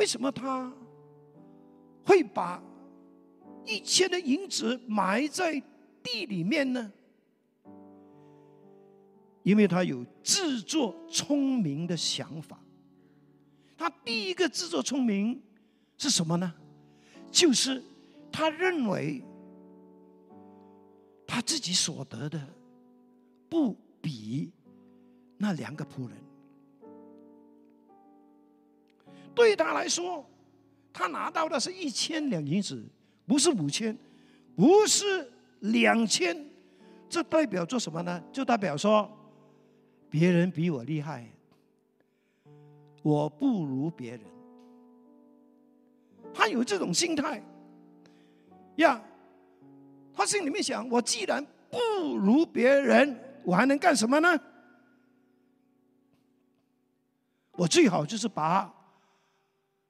[0.00, 0.72] 为什么他
[2.06, 2.62] 会把
[3.66, 5.62] 一千的银子埋在
[6.02, 6.90] 地里面呢？
[9.42, 12.58] 因为他有自作聪明的想法。
[13.76, 15.38] 他第一个自作聪明
[15.98, 16.50] 是什么呢？
[17.30, 17.82] 就是
[18.32, 19.22] 他认为
[21.26, 22.42] 他自己所得的
[23.50, 24.50] 不比
[25.36, 26.16] 那两个仆人。
[29.40, 30.22] 对他来说，
[30.92, 32.84] 他拿到的是一千两银子，
[33.26, 33.96] 不是五千，
[34.54, 36.36] 不是两千。
[37.08, 38.22] 这代表做什么呢？
[38.30, 39.10] 就代表说，
[40.10, 41.26] 别人比我厉害，
[43.02, 44.20] 我不如别人。
[46.34, 47.42] 他有这种心态
[48.76, 49.02] 呀。
[50.12, 51.78] 他心里面想：我既然不
[52.18, 54.38] 如别人，我还能干什么呢？
[57.52, 58.76] 我最好就是把。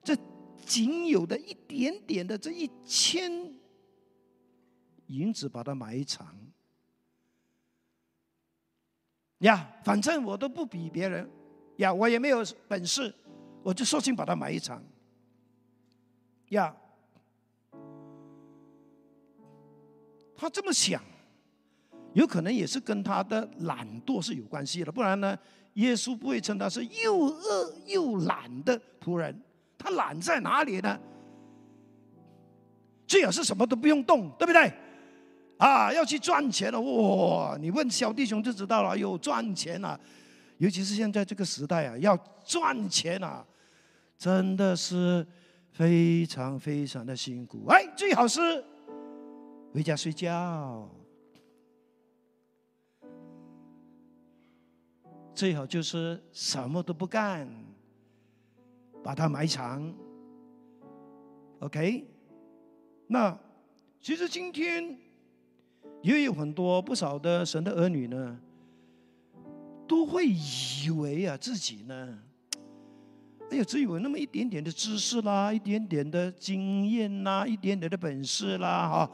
[0.03, 0.17] 这
[0.67, 3.31] 仅有的一点点的这一千
[5.07, 6.35] 银子，把它埋藏
[9.39, 11.29] 呀，反正我都不比别人
[11.77, 13.15] 呀，我也没有本事，
[13.63, 14.83] 我就索性把它埋藏
[16.51, 16.77] 呀。
[20.37, 21.03] 他这么想，
[22.15, 25.39] 有可能也是跟他的懒惰是有关系的，不然呢，
[25.75, 29.43] 耶稣不会称他是又饿又懒的仆人。
[29.83, 31.01] 他懒在哪里呢？
[33.07, 34.71] 最好是什么都不用动，对不对？
[35.57, 37.57] 啊，要去赚钱了哇！
[37.61, 38.97] 你问小弟兄就知道了。
[38.97, 39.99] 有赚钱啊，
[40.59, 43.45] 尤其是现在这个时代啊，要赚钱啊，
[44.17, 45.27] 真的是
[45.73, 47.67] 非常非常的辛苦。
[47.69, 48.65] 哎，最好是
[49.75, 50.89] 回家睡觉，
[55.35, 57.49] 最好就是什么都不干。
[59.03, 59.93] 把它埋藏。
[61.61, 62.07] OK，
[63.07, 63.39] 那
[64.01, 64.99] 其实今天
[66.03, 68.39] 也有很多不少的神的儿女呢，
[69.87, 72.19] 都会以为啊自己呢，
[73.51, 79.11] 哎呀，只有那么一点点的知识啦，一点点的经验啦，一点点的本事啦，哈，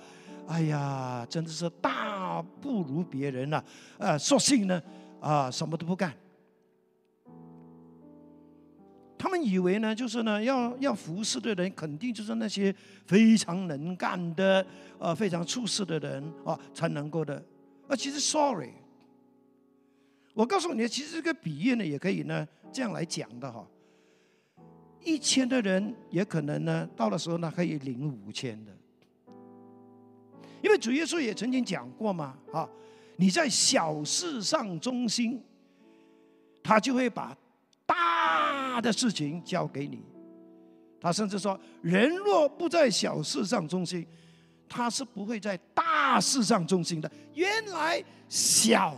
[0.46, 3.64] 哎呀，真的是大不如别人了，
[3.98, 4.80] 呃，索性呢，
[5.20, 6.14] 啊，什么都不干。
[9.18, 12.74] 他们以为呢，就是呢，要要服侍的人，肯定就是那些
[13.06, 14.64] 非常能干的，
[14.98, 17.42] 呃，非常出色的人啊，才能够的。
[17.88, 18.72] 啊，其实，sorry，
[20.34, 23.66] 我告诉你，其实这个比喻呢，也可以呢这样来讲的哈。
[25.02, 28.72] 一千的人也可能呢，到的时候呢，可以领五千的，
[30.62, 32.68] 因为主耶稣也曾经讲过嘛，啊，
[33.16, 35.42] 你在小事上忠心，
[36.62, 37.34] 他就会把。
[37.88, 38.45] 大
[38.76, 40.04] 他的事情交给你，
[41.00, 44.06] 他甚至说：人若不在小事上忠心，
[44.68, 47.10] 他是不会在大事上忠心的。
[47.32, 48.94] 原来小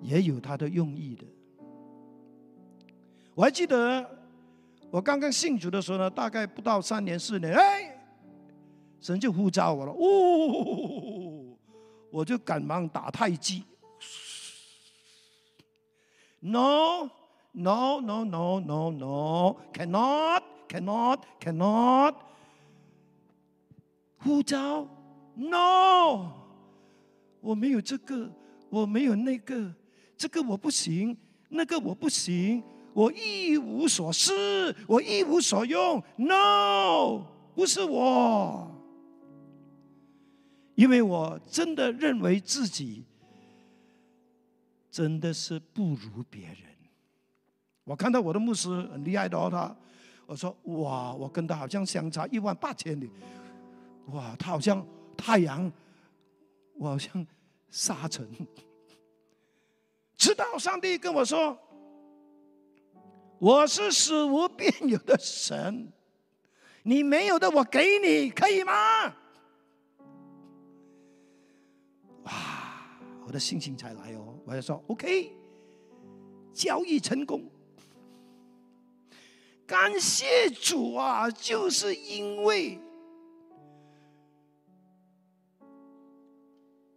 [0.00, 1.24] 也有他的用意的。
[3.34, 4.08] 我还记得
[4.88, 8.00] 我刚刚信主的时候呢，大概不到三年四年，哎，
[9.00, 11.58] 神就呼召我了，呜，
[12.12, 13.64] 我就赶忙打太极。
[16.40, 17.10] No,
[17.52, 22.14] no, no, no, no, no, cannot, cannot, cannot.
[24.18, 24.86] 呼召
[25.34, 26.30] ，No，
[27.40, 28.30] 我没有这个，
[28.70, 29.74] 我没有那个，
[30.16, 31.16] 这个我不行，
[31.48, 32.62] 那个我不行，
[32.92, 36.00] 我一无所事，我一无所用。
[36.16, 37.24] No，
[37.56, 38.70] 不是我，
[40.76, 43.07] 因为我真的认为自己。
[44.90, 46.58] 真的是不如别人。
[47.84, 49.76] 我看到我的牧师很厉害的哦，他
[50.26, 53.10] 我说哇，我跟他好像相差一万八千里。
[54.08, 54.86] 哇，他好像
[55.16, 55.70] 太阳，
[56.74, 57.26] 我好像
[57.70, 58.28] 沙尘。
[60.16, 61.56] 直到上帝跟我说
[63.38, 65.92] ：“我是死无变有的神，
[66.82, 68.72] 你没有的我给你，可以吗？”
[73.28, 74.34] 我的信心才来哦。
[74.46, 75.36] 我就说 OK，
[76.50, 77.44] 交易成功，
[79.66, 81.30] 感谢主啊！
[81.30, 82.80] 就是因为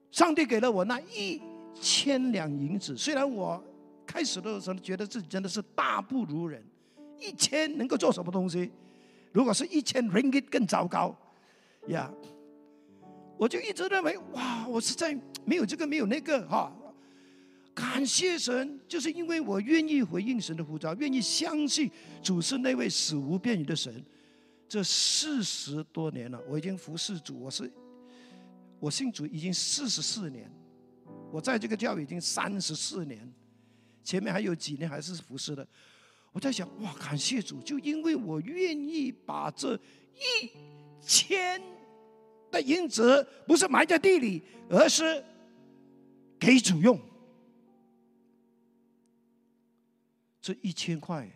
[0.10, 1.42] 上帝给了我那一
[1.76, 3.62] 千两银子，虽然我
[4.06, 6.64] 开始的时候觉得自己真的是大不如人，
[7.20, 8.72] 一千能够做什么东西？
[9.34, 11.14] 如果是一千 ringgit 更糟糕
[11.88, 12.10] 呀！
[13.38, 15.14] 我就一直认为哇，我是在
[15.46, 16.72] 没有这个没有那个哈。
[17.74, 21.90] 感谢神，就是因为我愿意回应神的呼召，愿意相信
[22.22, 24.04] 主是那位死无变语的神。
[24.68, 27.72] 这四十多年了，我已经服侍主，我是
[28.80, 30.52] 我信主已经四十四年，
[31.32, 33.30] 我在这个教已经三十四年，
[34.04, 35.66] 前面还有几年还是服侍的。
[36.34, 39.76] 我在想，哇，感谢主，就因为我愿意把这
[40.14, 40.50] 一
[41.02, 41.62] 千
[42.50, 45.24] 的银子不是埋在地里，而是
[46.42, 47.00] 给主用。
[50.42, 51.30] 这一千块，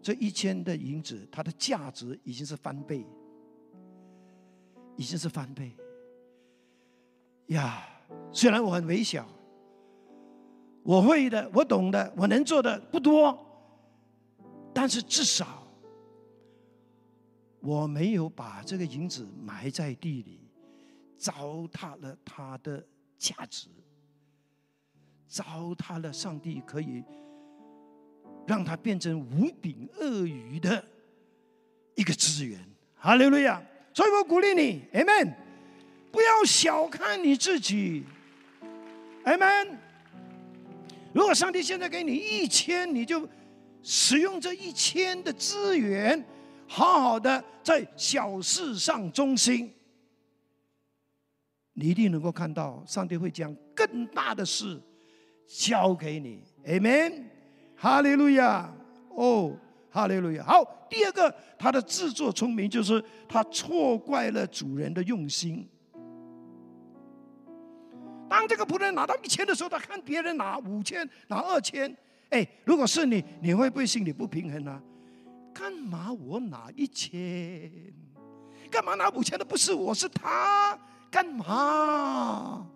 [0.00, 3.04] 这一千的银子，它的价值已经是翻倍，
[4.96, 5.76] 已经是翻倍。
[7.48, 7.86] 呀，
[8.32, 9.28] 虽然我很微小，
[10.82, 13.38] 我会的，我懂的，我能做的不多，
[14.72, 15.68] 但是至少
[17.60, 20.48] 我没有把这个银子埋在地里，
[21.18, 22.82] 糟蹋了它的
[23.22, 23.68] 价值，
[25.28, 25.44] 糟
[25.76, 27.04] 蹋了上帝可以。
[28.44, 30.84] 让它变成无柄鳄鱼的
[31.94, 32.58] 一个资源，
[32.96, 33.62] 哈利路亚！
[33.94, 35.32] 所以我鼓励你，Amen！
[36.10, 38.02] 不要小看你自己
[39.22, 39.76] ，Amen！
[41.14, 43.28] 如果上帝现在给你一千，你就
[43.80, 46.24] 使用这一千的资源，
[46.66, 49.72] 好好的在小事上忠心，
[51.74, 54.80] 你一定能够看到上帝会将更大的事
[55.46, 57.24] 交给你，Amen！
[57.76, 58.72] 哈利路亚！
[59.10, 59.56] 哦，
[59.90, 60.44] 哈利路亚！
[60.44, 65.68] 好，第二个，他的自作聪明就是他错怪了主人的用心。
[68.28, 71.94] 当这个仆人拿到一千的时候，他看别人拿五千、拿二千，
[72.30, 74.82] 哎，如果是你，你会不会心里不平衡呢？
[75.52, 77.70] 干嘛我拿一千？
[78.70, 80.78] 干嘛拿五千的不是我是他？
[81.12, 82.66] 干嘛？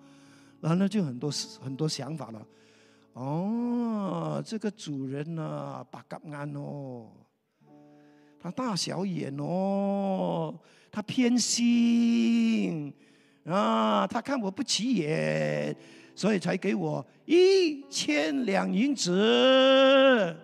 [0.61, 1.31] 然后就很多
[1.63, 2.47] 很多想法了。
[3.15, 7.09] 哦，这个主人呢，把干安哦，
[8.39, 10.55] 他大小眼哦，
[10.93, 12.93] 他偏心
[13.47, 15.75] 啊，他看我不起眼，
[16.15, 20.37] 所以才给我一千两银子。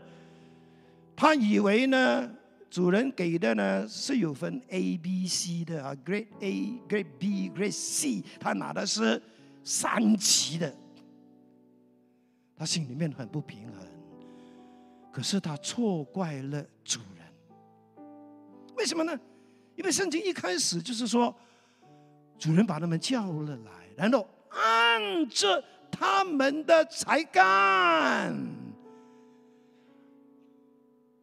[1.14, 2.30] 他以为呢，
[2.72, 9.20] 主人给的呢是有分 A、B、C 的啊，Grade A、Grade B、Grade C，他拿的是
[9.62, 10.74] 三级的。
[12.56, 13.86] 他心里面很不平衡，
[15.12, 18.06] 可是他错怪了主人。
[18.74, 19.20] 为什么呢？
[19.74, 21.36] 因为圣经一开始就是说，
[22.38, 28.34] 主人把他们叫了来，然后按着他们的才干，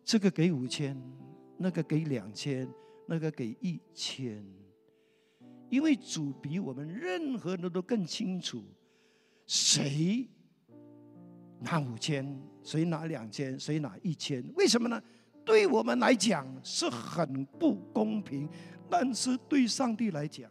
[0.05, 0.95] 这个给五千，
[1.61, 2.67] 那个给两千，
[3.05, 4.41] 那个给一千，
[5.69, 8.63] 因为主比我们任何人都更清楚
[9.45, 10.27] 谁。
[11.61, 14.41] 拿五千，谁拿两千，谁拿一千？
[14.55, 15.03] 为什么呢？
[15.43, 18.47] 对我们来讲是很不公平，
[18.89, 20.49] 但是对上帝来讲，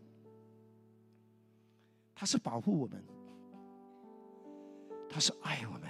[2.15, 3.03] 他是保护我们，
[5.09, 5.83] 他是爱我们，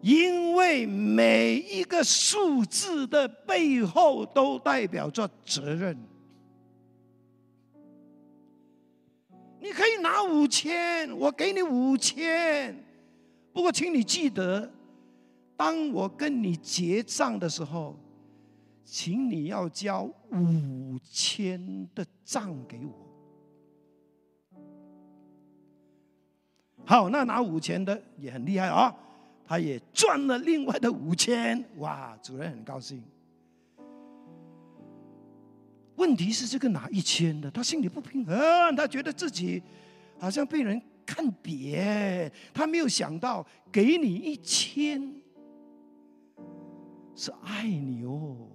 [0.00, 5.96] 因为每一个数字的背后都代表着责任。
[9.60, 12.74] 你可以拿五千，我给你五千。
[13.52, 14.70] 不过，请你记得，
[15.56, 17.94] 当我跟你结账的时候，
[18.84, 24.54] 请你要交五千的账给我。
[26.86, 28.96] 好，那拿五千的也很厉害啊，
[29.50, 33.02] 他也赚了另外的五千，哇，主任很高兴。
[35.96, 38.36] 问题是这个拿一千的，他心里不平衡，
[38.76, 39.60] 他觉得自己
[40.20, 40.80] 好像被人。
[41.04, 45.12] 看扁，他没有想到给你一千
[47.16, 48.46] 是爱你哦。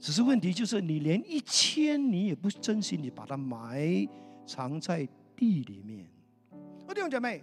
[0.00, 4.04] 只是问题就是你连一千你也不珍惜，你把它埋
[4.44, 6.04] 藏在地里面。
[6.92, 7.42] 弟兄姐妹，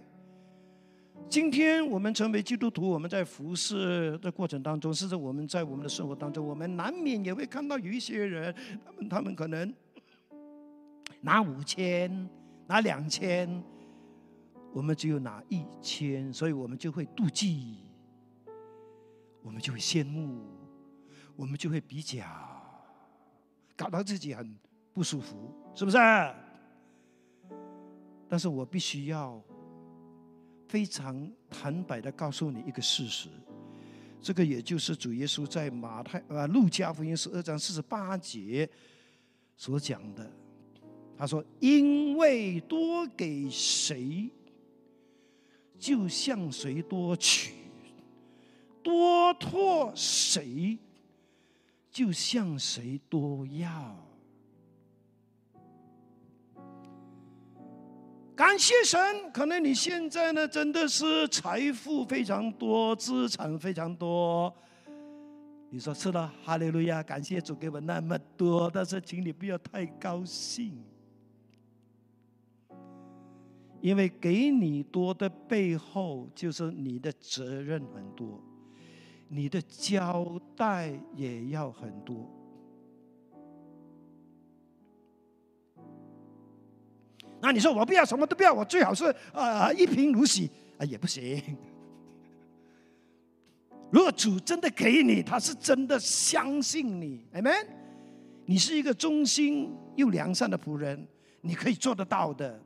[1.28, 8.54] 今天我们成为基督徒，我们在服侍的过程当中，甚至我们在我们的生活当中，我们难免也会看到有一些人，
[8.84, 9.72] 他们他们可能。
[11.24, 12.28] 拿五千，
[12.66, 13.62] 拿两千，
[14.72, 17.76] 我们只有拿一千，所以我们就会妒忌，
[19.40, 20.44] 我们就会羡慕，
[21.36, 22.24] 我们就会比较，
[23.76, 24.52] 搞到自己很
[24.92, 25.98] 不舒服，是不是？
[28.32, 29.38] 但是我必须要
[30.66, 33.28] 非常坦白的告诉你一个事实，
[34.22, 38.66] 这个也就是主耶稣在马太啊路加福音十二章四十八节
[39.54, 40.32] 所讲的。
[41.14, 44.30] 他说：“因为多给谁，
[45.78, 47.52] 就向谁多取；
[48.82, 50.78] 多托谁，
[51.90, 53.94] 就向谁多要。”
[58.34, 58.98] 感谢神，
[59.30, 64.52] 可能你现在呢，真的是财富非常多，资产非常多。
[65.68, 70.82] 你说是的，哈利路亚，感谢主给我那么多，但是请你不要太高兴。
[73.80, 78.40] 因为给你多的背后，就是你的责任很多，
[79.28, 82.30] 你的交代也要很多。
[87.42, 90.48] 那你说我不要什么都不要，我最好是啊一贫如洗
[90.78, 91.42] 啊也不行。
[93.90, 97.66] 如果主真的给你，他是真的相信你，amen。
[98.46, 101.06] 你是一个忠心又良善的仆人，
[101.40, 102.58] 你可以做得到的。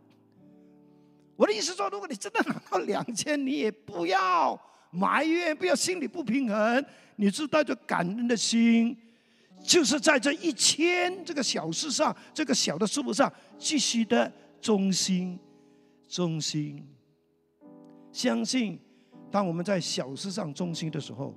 [1.37, 4.59] 我的意思说，如果你真的拿到两千，你也不要
[4.91, 6.85] 埋怨，不要心里不平衡，
[7.17, 8.97] 你是带着感恩的心，
[9.63, 14.33] 就是在这一千这个小事上，这个小的事物上，继续的
[14.67, 15.39] 忠心、
[16.09, 16.85] 忠心。
[18.11, 18.81] 相信，
[19.31, 21.33] 当我们在小事上忠心的时候，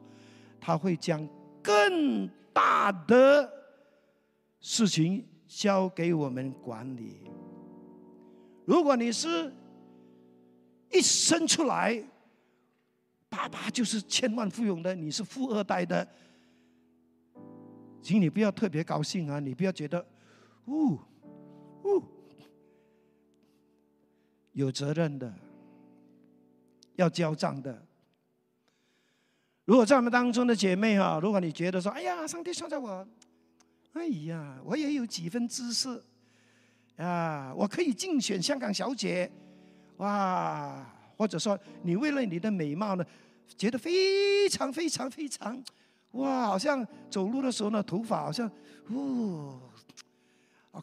[0.59, 1.29] 他会将
[1.61, 3.47] 更大的
[4.59, 7.19] 事情交给我们管理。
[8.65, 9.53] 如果你是，
[10.91, 12.03] 一生出来，
[13.29, 16.07] 爸爸就是千万富翁的，你是富二代的，
[18.01, 19.39] 请你不要特别高兴啊！
[19.39, 20.03] 你不要觉得，
[20.65, 20.97] 呜
[21.83, 22.03] 呜，
[24.53, 25.33] 有责任的，
[26.95, 27.85] 要交账的。
[29.65, 33.07] 如果在我们当中的姐妹哈，如果你觉得说，哎呀，上帝创造我，
[33.93, 36.01] 哎呀，我也有几分知识。
[36.97, 39.31] 啊，我可以竞选香港小姐，
[39.97, 40.85] 哇，
[41.15, 43.05] 或者说你为了你的美貌呢，
[43.57, 45.63] 觉得非常非常非常，
[46.11, 48.51] 哇，好像走路的时候呢，头发好像，
[48.87, 49.61] 哦，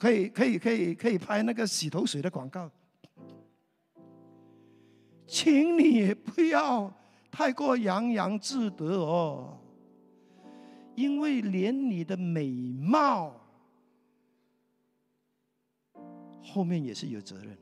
[0.01, 2.71] 可以可以可以可以拍那个洗头水的广告，
[5.27, 6.93] 请你不要
[7.31, 9.59] 太过洋洋自得哦，
[10.95, 12.49] 因为连你的美
[12.81, 13.35] 貌。
[16.43, 17.59] 后面也是有责任的。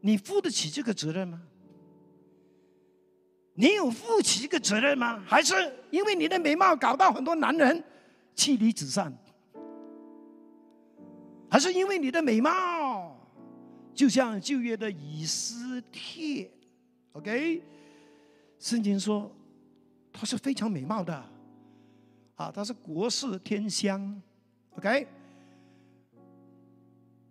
[0.00, 1.40] 你负得起这个责任吗？
[3.54, 5.22] 你有负起这个责任吗？
[5.26, 5.54] 还是
[5.90, 7.82] 因为你的美貌搞到很多男人
[8.34, 9.10] 妻离子散？
[11.48, 12.50] 还是因为你的美貌，
[13.96, 16.50] 就像旧约的以斯帖
[17.12, 17.62] ，OK？
[18.58, 19.34] 圣经说
[20.12, 21.14] 她是非常美貌的。
[22.34, 24.22] 啊，她是国色天香
[24.76, 25.08] ，OK，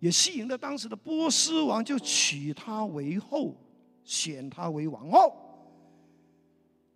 [0.00, 3.54] 也吸引了当时的波斯王，就娶她为后，
[4.02, 5.32] 选她为王后。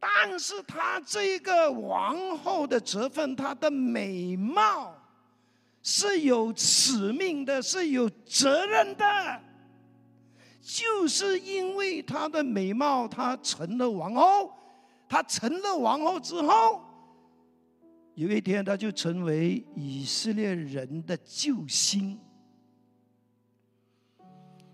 [0.01, 4.93] 但是她这个王后的责分，她的美貌
[5.81, 9.41] 是有使命的，是有责任的。
[10.73, 14.53] 就是因为她的美貌，她成了王后。
[15.09, 16.85] 她成了王后之后。
[18.15, 22.19] 有一天，他就成为以色列人的救星，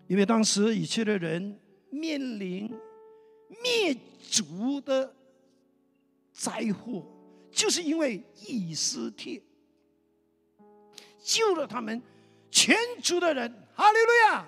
[0.08, 1.58] 因为当时以色列人
[1.90, 2.68] 面临
[3.62, 5.14] 灭族的
[6.32, 7.06] 灾祸，
[7.52, 9.40] 就是因为以斯帖
[11.22, 12.02] 救了他们
[12.50, 13.48] 全族的人。
[13.74, 14.46] 哈利路亚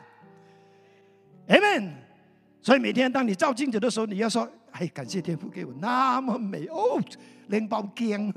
[1.49, 1.91] ，Amen。
[2.63, 7.01] 所以每天当你照镜子的时候，你要说：“哎，感谢天父给我那么美哦，
[7.49, 8.33] 拎包姜。”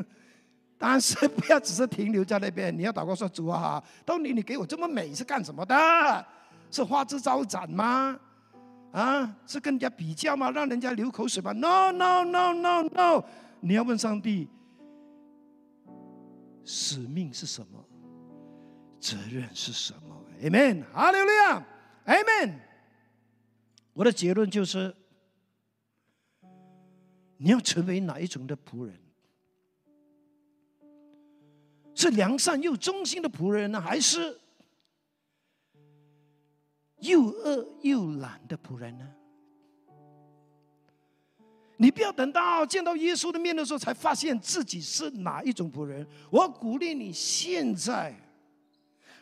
[0.78, 6.26] 但是不要只是停留在那边，你要祷告说：“主啊，到底你给我这么美是干什么的？
[6.72, 8.20] 是花枝招展吗？
[8.92, 10.50] 啊，是跟人家比较吗？
[10.52, 13.24] 让人家流口水吗？No No No No No！
[13.60, 14.48] 你要问上帝，
[16.64, 17.84] 使命是什么？
[19.00, 20.84] 责任是什么？Amen！
[20.94, 21.64] 哈利路亚
[22.06, 22.54] ！Amen！
[23.93, 24.95] 我的结论就是，
[27.38, 28.97] 你要成为哪一种的仆人？
[31.93, 34.39] 是良善又忠心的仆人呢，还是
[36.99, 39.13] 又恶又懒的仆人呢？
[41.77, 46.07] 你不要等到见到耶稣的面的时候，才发现自己是哪一种仆人。
[46.31, 48.15] 我鼓励你现在，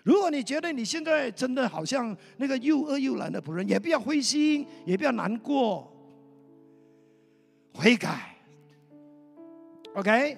[0.10, 5.88] 如果你觉得你现在真的好像那个又饿又懒的仆人，也不要灰心，也不要难过，
[7.76, 8.36] 悔改
[9.94, 10.36] ，OK。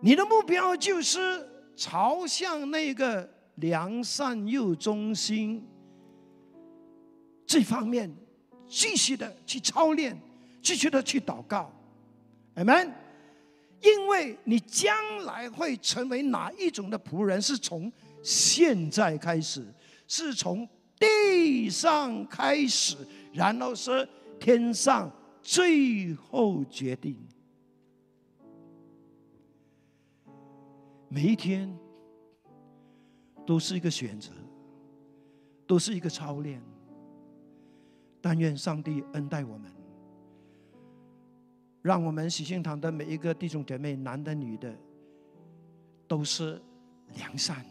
[0.00, 1.44] 你的目标就是
[1.74, 5.66] 朝向那个良善又忠心
[7.44, 8.08] 这方面，
[8.68, 10.16] 继续的去操练，
[10.62, 11.72] 继续的去祷告
[12.54, 12.92] ，Amen。
[13.84, 14.94] 因为你将
[15.24, 17.92] 来会成为哪一种的仆人，是从
[18.22, 19.62] 现在开始，
[20.08, 20.66] 是从
[20.98, 22.96] 地上开始，
[23.32, 24.08] 然后是
[24.40, 25.12] 天上
[25.42, 27.14] 最后决定。
[31.10, 31.70] 每一天
[33.46, 34.30] 都是一个选择，
[35.66, 36.62] 都是一个操练。
[38.22, 39.70] 但愿上帝恩待我们，
[41.84, 44.74] 让我们喜信堂的每一个弟兄姐妹，男的女的，
[46.08, 46.58] 都是
[47.14, 47.62] 良善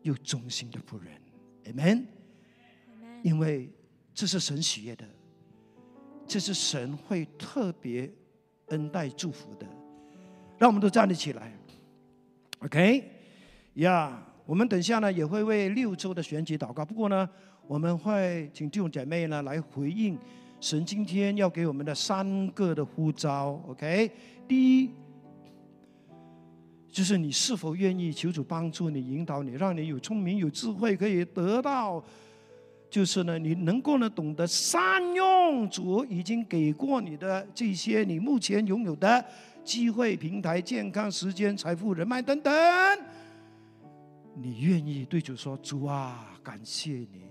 [0.00, 1.12] 又忠心的仆人。
[1.66, 2.06] Amen。
[3.22, 3.70] 因为
[4.14, 5.04] 这是神喜悦的，
[6.26, 8.10] 这是神会特别
[8.68, 9.66] 恩待祝福的。
[10.56, 11.52] 让我们都站立起来。
[12.60, 13.06] OK，
[13.74, 16.82] 呀，我们等下呢也会为六周的选举祷告。
[16.86, 17.28] 不过呢，
[17.66, 20.18] 我们会请弟兄姐妹呢来回应
[20.64, 23.62] 神今天要给我们的三个的呼召。
[23.68, 24.10] OK，
[24.48, 24.90] 第一
[26.88, 32.02] 就是你是否愿意求主帮助你、引导你，让你有聪明、有智慧，可以得到，
[32.88, 39.22] 就是呢你能够呢懂得善用主已经给过你的这些你目前拥有的。
[39.62, 42.52] 机会、平台、健康、时间、财富、人脉等等，
[44.34, 47.22] 你愿意对主说：“主啊，感谢你！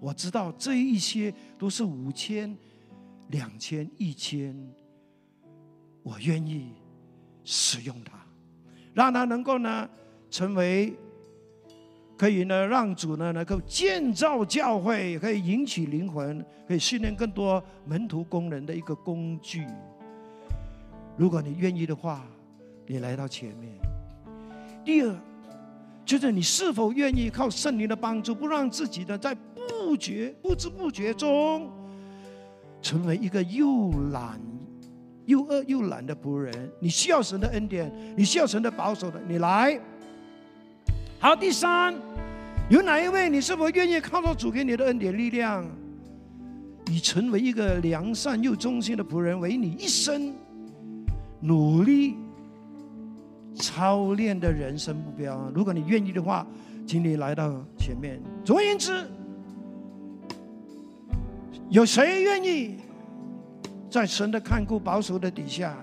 [0.00, 2.56] 我知道这一些都是五千、
[3.32, 4.54] 两千、一千，
[6.02, 6.74] 我愿意
[7.42, 8.12] 使用它，
[8.94, 9.88] 让它能够呢
[10.30, 10.94] 成为
[12.16, 19.66] 可以呢让主呢能够建造教会，可以引起灵魂，可以训练更多门徒工人的一个工具。”
[21.16, 22.24] 如果你愿意的话，
[22.86, 23.72] 你来到前面。
[24.84, 25.16] 第二，
[26.04, 31.70] 就是你是否愿意靠圣灵的帮助，不让自己的在不觉、不知不觉中，
[32.82, 34.38] 成为一个又懒、
[35.24, 36.52] 又饿又懒的仆人。
[36.80, 39.80] 你需要神的恩典，你需要神的保守的，你来。
[41.18, 41.94] 好，第三，
[42.68, 45.64] 有哪一位你是否愿意靠着主给你的恩典力量，
[46.90, 50.34] 以成为一个良善又忠心的仆人，为你一生
[51.40, 52.16] 努力
[53.54, 55.48] 操练的人生目标？
[55.54, 56.44] 如果你愿意的话，
[56.84, 58.20] 请你来到前面。
[58.44, 59.06] 总而言之，
[61.72, 62.76] 有谁愿意
[63.88, 65.74] 在神的看顾保守的底下，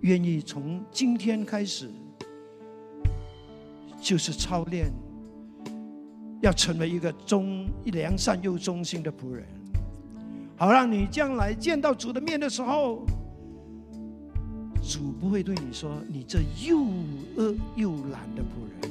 [0.00, 1.90] 愿意从今天开始？
[4.00, 4.90] 就是操练，
[6.40, 9.46] 要成为一个忠、良善又忠心的仆人，
[10.56, 13.04] 好让你将来见到主的面的时候，
[14.82, 16.78] 主不会对你说你这又
[17.36, 18.90] 恶又懒的仆人，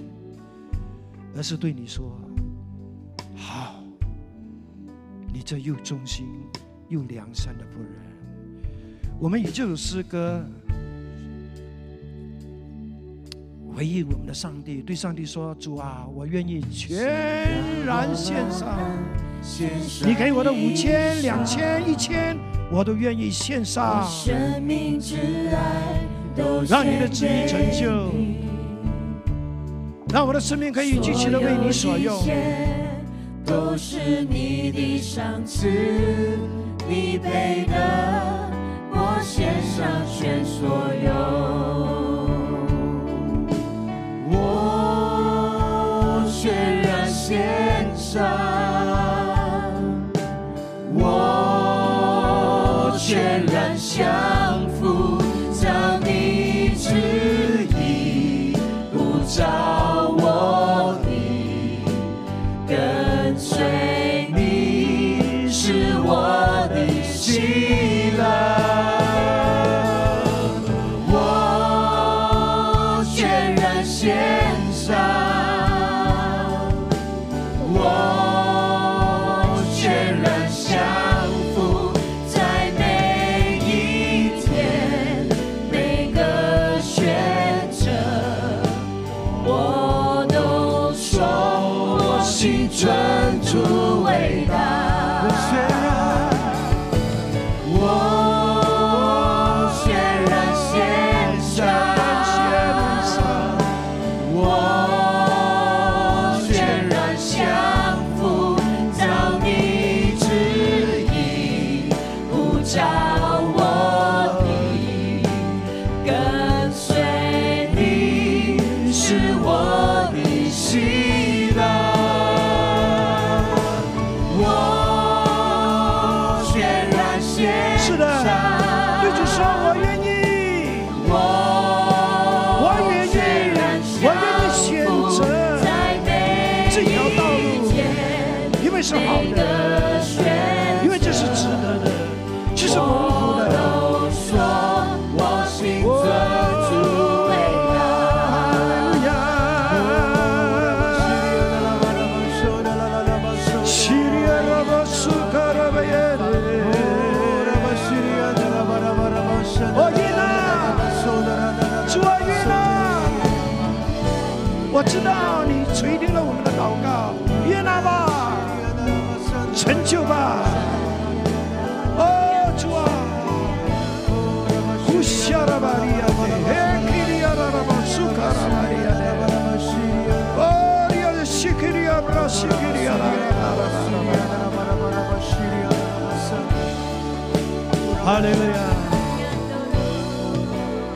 [1.36, 2.12] 而是对你说：
[3.36, 3.79] 好，
[5.34, 6.28] 你这又忠心
[6.88, 7.92] 又良善的仆人。
[9.20, 10.44] 我们也就有诗歌。
[13.76, 18.78] 回忆我们的上帝，对上帝说：“主啊，我愿意全然献上。
[20.06, 22.38] 你给我的五千、两千、一千，
[22.72, 24.06] 我都愿意献上。
[26.68, 28.12] 让你的旨意成就，
[30.12, 32.22] 让我的生命可以继续的为你所用。
[33.50, 35.68] 都是你的赏赐，
[36.88, 37.74] 你配得
[38.92, 41.10] 我献上全所有。”
[44.32, 48.22] 我全然献上，
[50.94, 54.06] 我全然降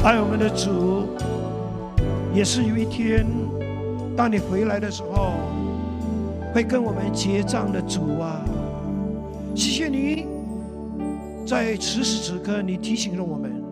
[0.03, 1.07] 爱我们的主，
[2.35, 3.25] 也是有一天，
[4.17, 5.31] 当你回来的时候，
[6.53, 8.43] 会跟我们结账的主啊！
[9.55, 10.27] 谢谢你，
[11.45, 13.63] 在此时此刻，你提醒了我们，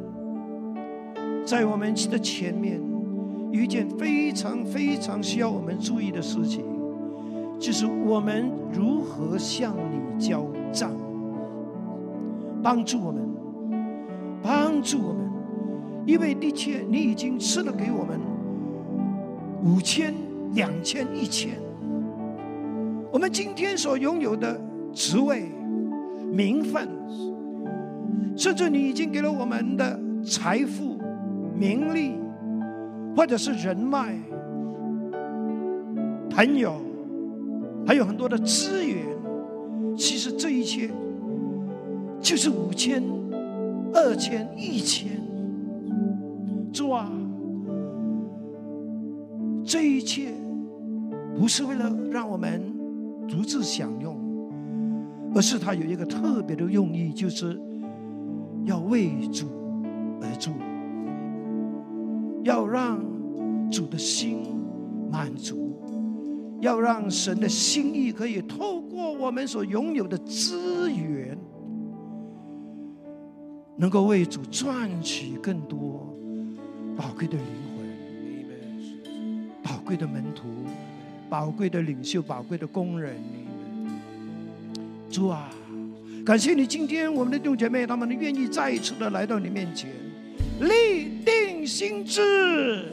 [1.46, 2.80] 在我们的前面
[3.52, 6.64] 有一件非常非常需要我们注意的事情，
[7.60, 10.94] 就是我们如何向你交账。
[12.64, 13.22] 帮助我们，
[14.42, 15.21] 帮助我们，
[16.06, 18.20] 因为的确你已经赐了给我们
[19.64, 20.14] 五千、
[20.54, 21.52] 两千、一千，
[23.12, 24.60] 我们今天所拥有的
[24.94, 25.44] 职位、
[26.32, 26.88] 名分，
[28.36, 30.98] 甚至你已经给了我们的财富、
[31.56, 32.16] 名利，
[33.16, 34.16] 或者是人脉、
[36.30, 36.82] 朋友，
[37.86, 39.06] 还有很多的资源。
[39.96, 40.90] 其实这一切
[42.20, 43.04] 就是五千、
[43.94, 45.22] 二千、一千。
[46.72, 47.12] 主啊，
[49.64, 50.34] 这一切
[51.36, 52.74] 不是为了让我们
[53.28, 54.18] 独自享用，
[55.36, 57.60] 而是它有一个特别的用意，就是
[58.66, 59.48] 要为主
[60.22, 60.54] 而做。
[62.44, 63.00] 要让
[63.70, 64.40] 主的心
[65.12, 65.78] 满足，
[66.60, 71.38] 要让神的心意可以透过我们所拥有的资源，
[73.78, 76.11] 能够为主赚取更多
[77.02, 77.84] 宝贵的灵魂、
[79.64, 80.44] 宝贵的门徒、
[81.28, 83.16] 宝贵的领袖、宝贵的工人。
[85.10, 85.50] 主啊，
[86.24, 89.90] 感谢你今天我们的弟兄姐妹，他们愿意再一次的来到你面前。
[90.60, 92.86] 立定心志，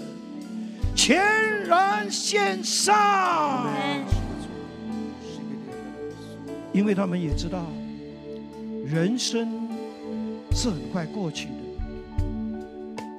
[0.97, 1.23] 全
[1.67, 3.71] 然献上，
[6.73, 7.67] 因为他们也知道，
[8.87, 9.69] 人生
[10.53, 11.49] 是很快过去，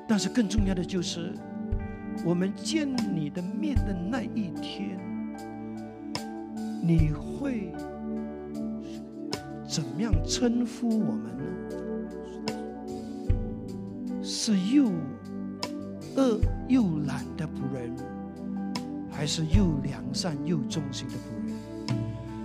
[0.09, 1.31] 但是更重要的就是，
[2.25, 4.99] 我们见你的面的那一天，
[6.81, 7.71] 你会
[9.67, 11.43] 怎么样称呼我们呢？
[14.23, 14.85] 是又
[16.15, 17.95] 恶又懒的仆人，
[19.11, 21.55] 还是又良善又忠心的仆人？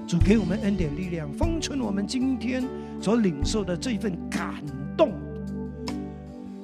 [0.07, 2.63] 主给我们恩典力量，封存我们今天
[3.01, 4.63] 所领受的这份感
[4.99, 5.13] 动，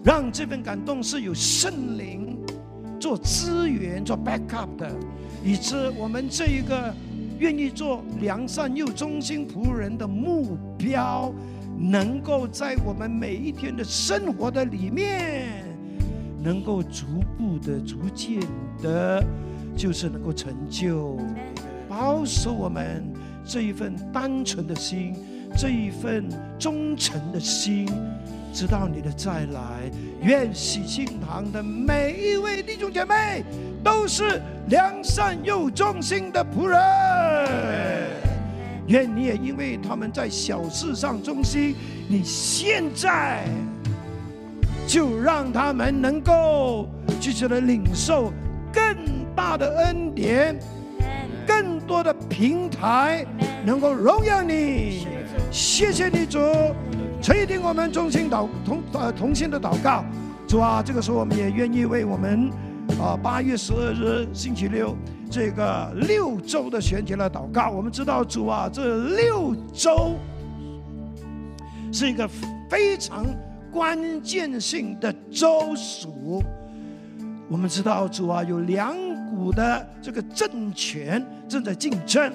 [0.05, 2.39] 让这份感动是有圣灵
[2.99, 4.91] 做资源、做 backup 的，
[5.45, 6.95] 以致我们这一个
[7.39, 11.33] 愿意做良善又忠心仆人的目标。
[11.83, 15.65] 能够在我们每一天的生活的里面，
[16.43, 17.07] 能够逐
[17.39, 18.39] 步的、逐渐
[18.83, 19.25] 的，
[19.75, 21.17] 就是能够成就，
[21.89, 23.11] 保守我们
[23.47, 25.15] 这一份单纯的心，
[25.57, 26.29] 这一份
[26.59, 27.87] 忠诚的心，
[28.53, 29.91] 直到你的再来。
[30.23, 33.45] 愿喜庆堂的每一位弟兄姐妹
[33.83, 36.79] 都是良善又忠心的仆人。
[38.87, 41.77] 愿你也因为他们在小事上忠心，
[42.09, 43.45] 你现在
[44.87, 46.89] 就让他们能够
[47.21, 48.33] 继续的领受
[48.73, 48.83] 更
[49.37, 50.59] 大的恩典，
[51.47, 53.25] 更多的平台，
[53.65, 55.07] 能够荣耀你。
[55.53, 56.41] 谢谢你主，
[57.23, 60.05] 垂听我们衷心祷同呃同心的祷告。
[60.49, 62.51] 主啊，这个时候我们也愿意为我们
[62.99, 64.97] 啊八月十二日星期六。
[65.31, 70.17] 这个六周的选举来祷告，我们知道主啊，这六周
[71.93, 72.29] 是一个
[72.69, 73.25] 非常
[73.71, 76.43] 关键性的周数。
[77.49, 82.33] 我们知道主啊，有两股的这个政权正在竞争。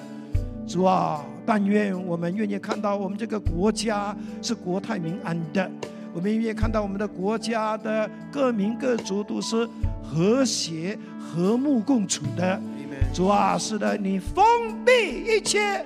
[0.66, 5.70] 主啊，但愿我们愿意看到我们这个国家是国泰民安的，
[6.14, 9.68] 我们愿意看到我们的国家的各民各族都是
[10.04, 12.60] 和谐和睦共处的。
[13.14, 14.44] 主啊，是的，你封
[14.84, 14.92] 闭
[15.24, 15.86] 一切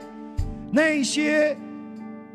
[0.72, 1.56] 那些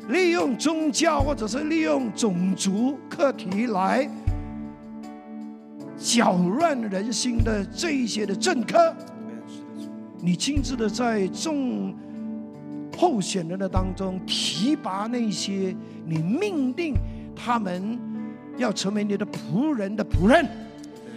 [0.09, 4.07] 利用宗教或者是利用种族课题来
[5.97, 8.95] 搅乱人心的这一些的政客，
[10.21, 11.93] 你亲自的在众
[12.97, 16.93] 候选人的当中提拔那些你命令
[17.35, 17.99] 他们
[18.57, 20.47] 要成为你的仆人的仆人，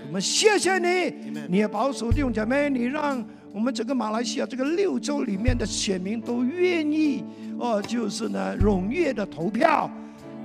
[0.06, 1.14] 我们谢谢你，
[1.48, 3.24] 你也保守弟兄姐妹，你让。
[3.50, 7.24] 我们整个马来西亚这个六州里面的选民都愿意
[7.58, 9.90] 哦，就是呢踊跃的投票，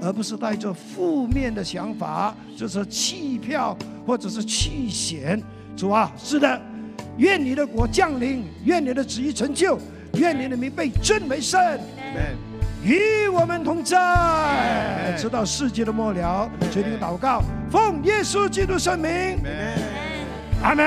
[0.01, 3.77] 而不是带着负面的想法，就是弃票
[4.07, 5.39] 或者是弃选。
[5.75, 6.59] 主啊，是的，
[7.17, 9.77] 愿你的国降临，愿你的旨意成就，
[10.13, 11.59] 愿你的名被尊为圣。
[12.83, 16.49] 与我们同在，直到世界的末了。
[16.69, 17.41] 决定祷告，
[17.71, 19.39] 奉耶稣基督圣名。
[20.61, 20.85] 阿门。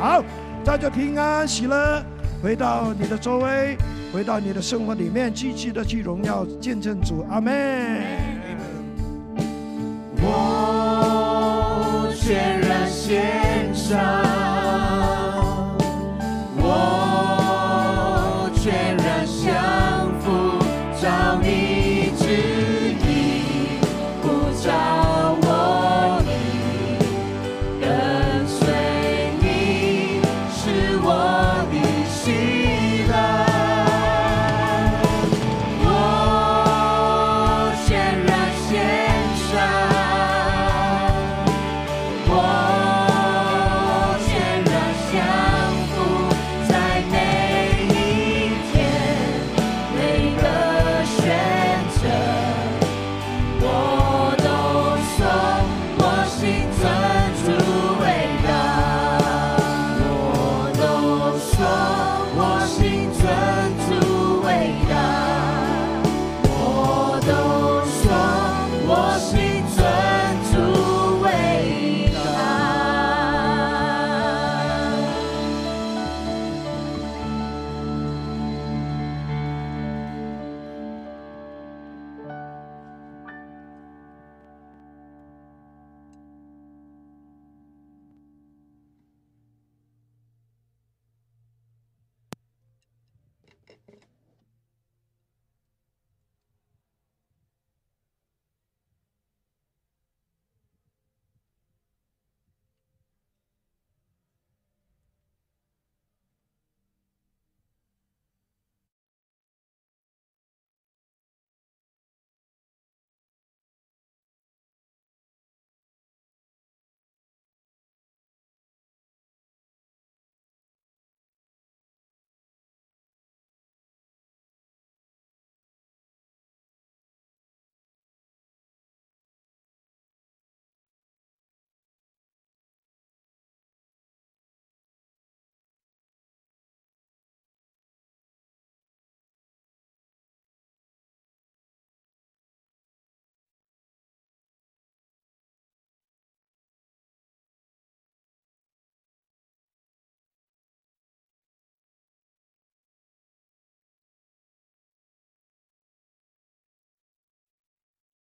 [0.00, 0.22] 好，
[0.64, 2.02] 大家平安喜乐
[2.42, 3.78] 回到你的周围，
[4.12, 7.24] 回到你的生活里面，积极的去荣耀见证主。
[7.30, 7.54] 阿门。
[10.20, 12.12] 我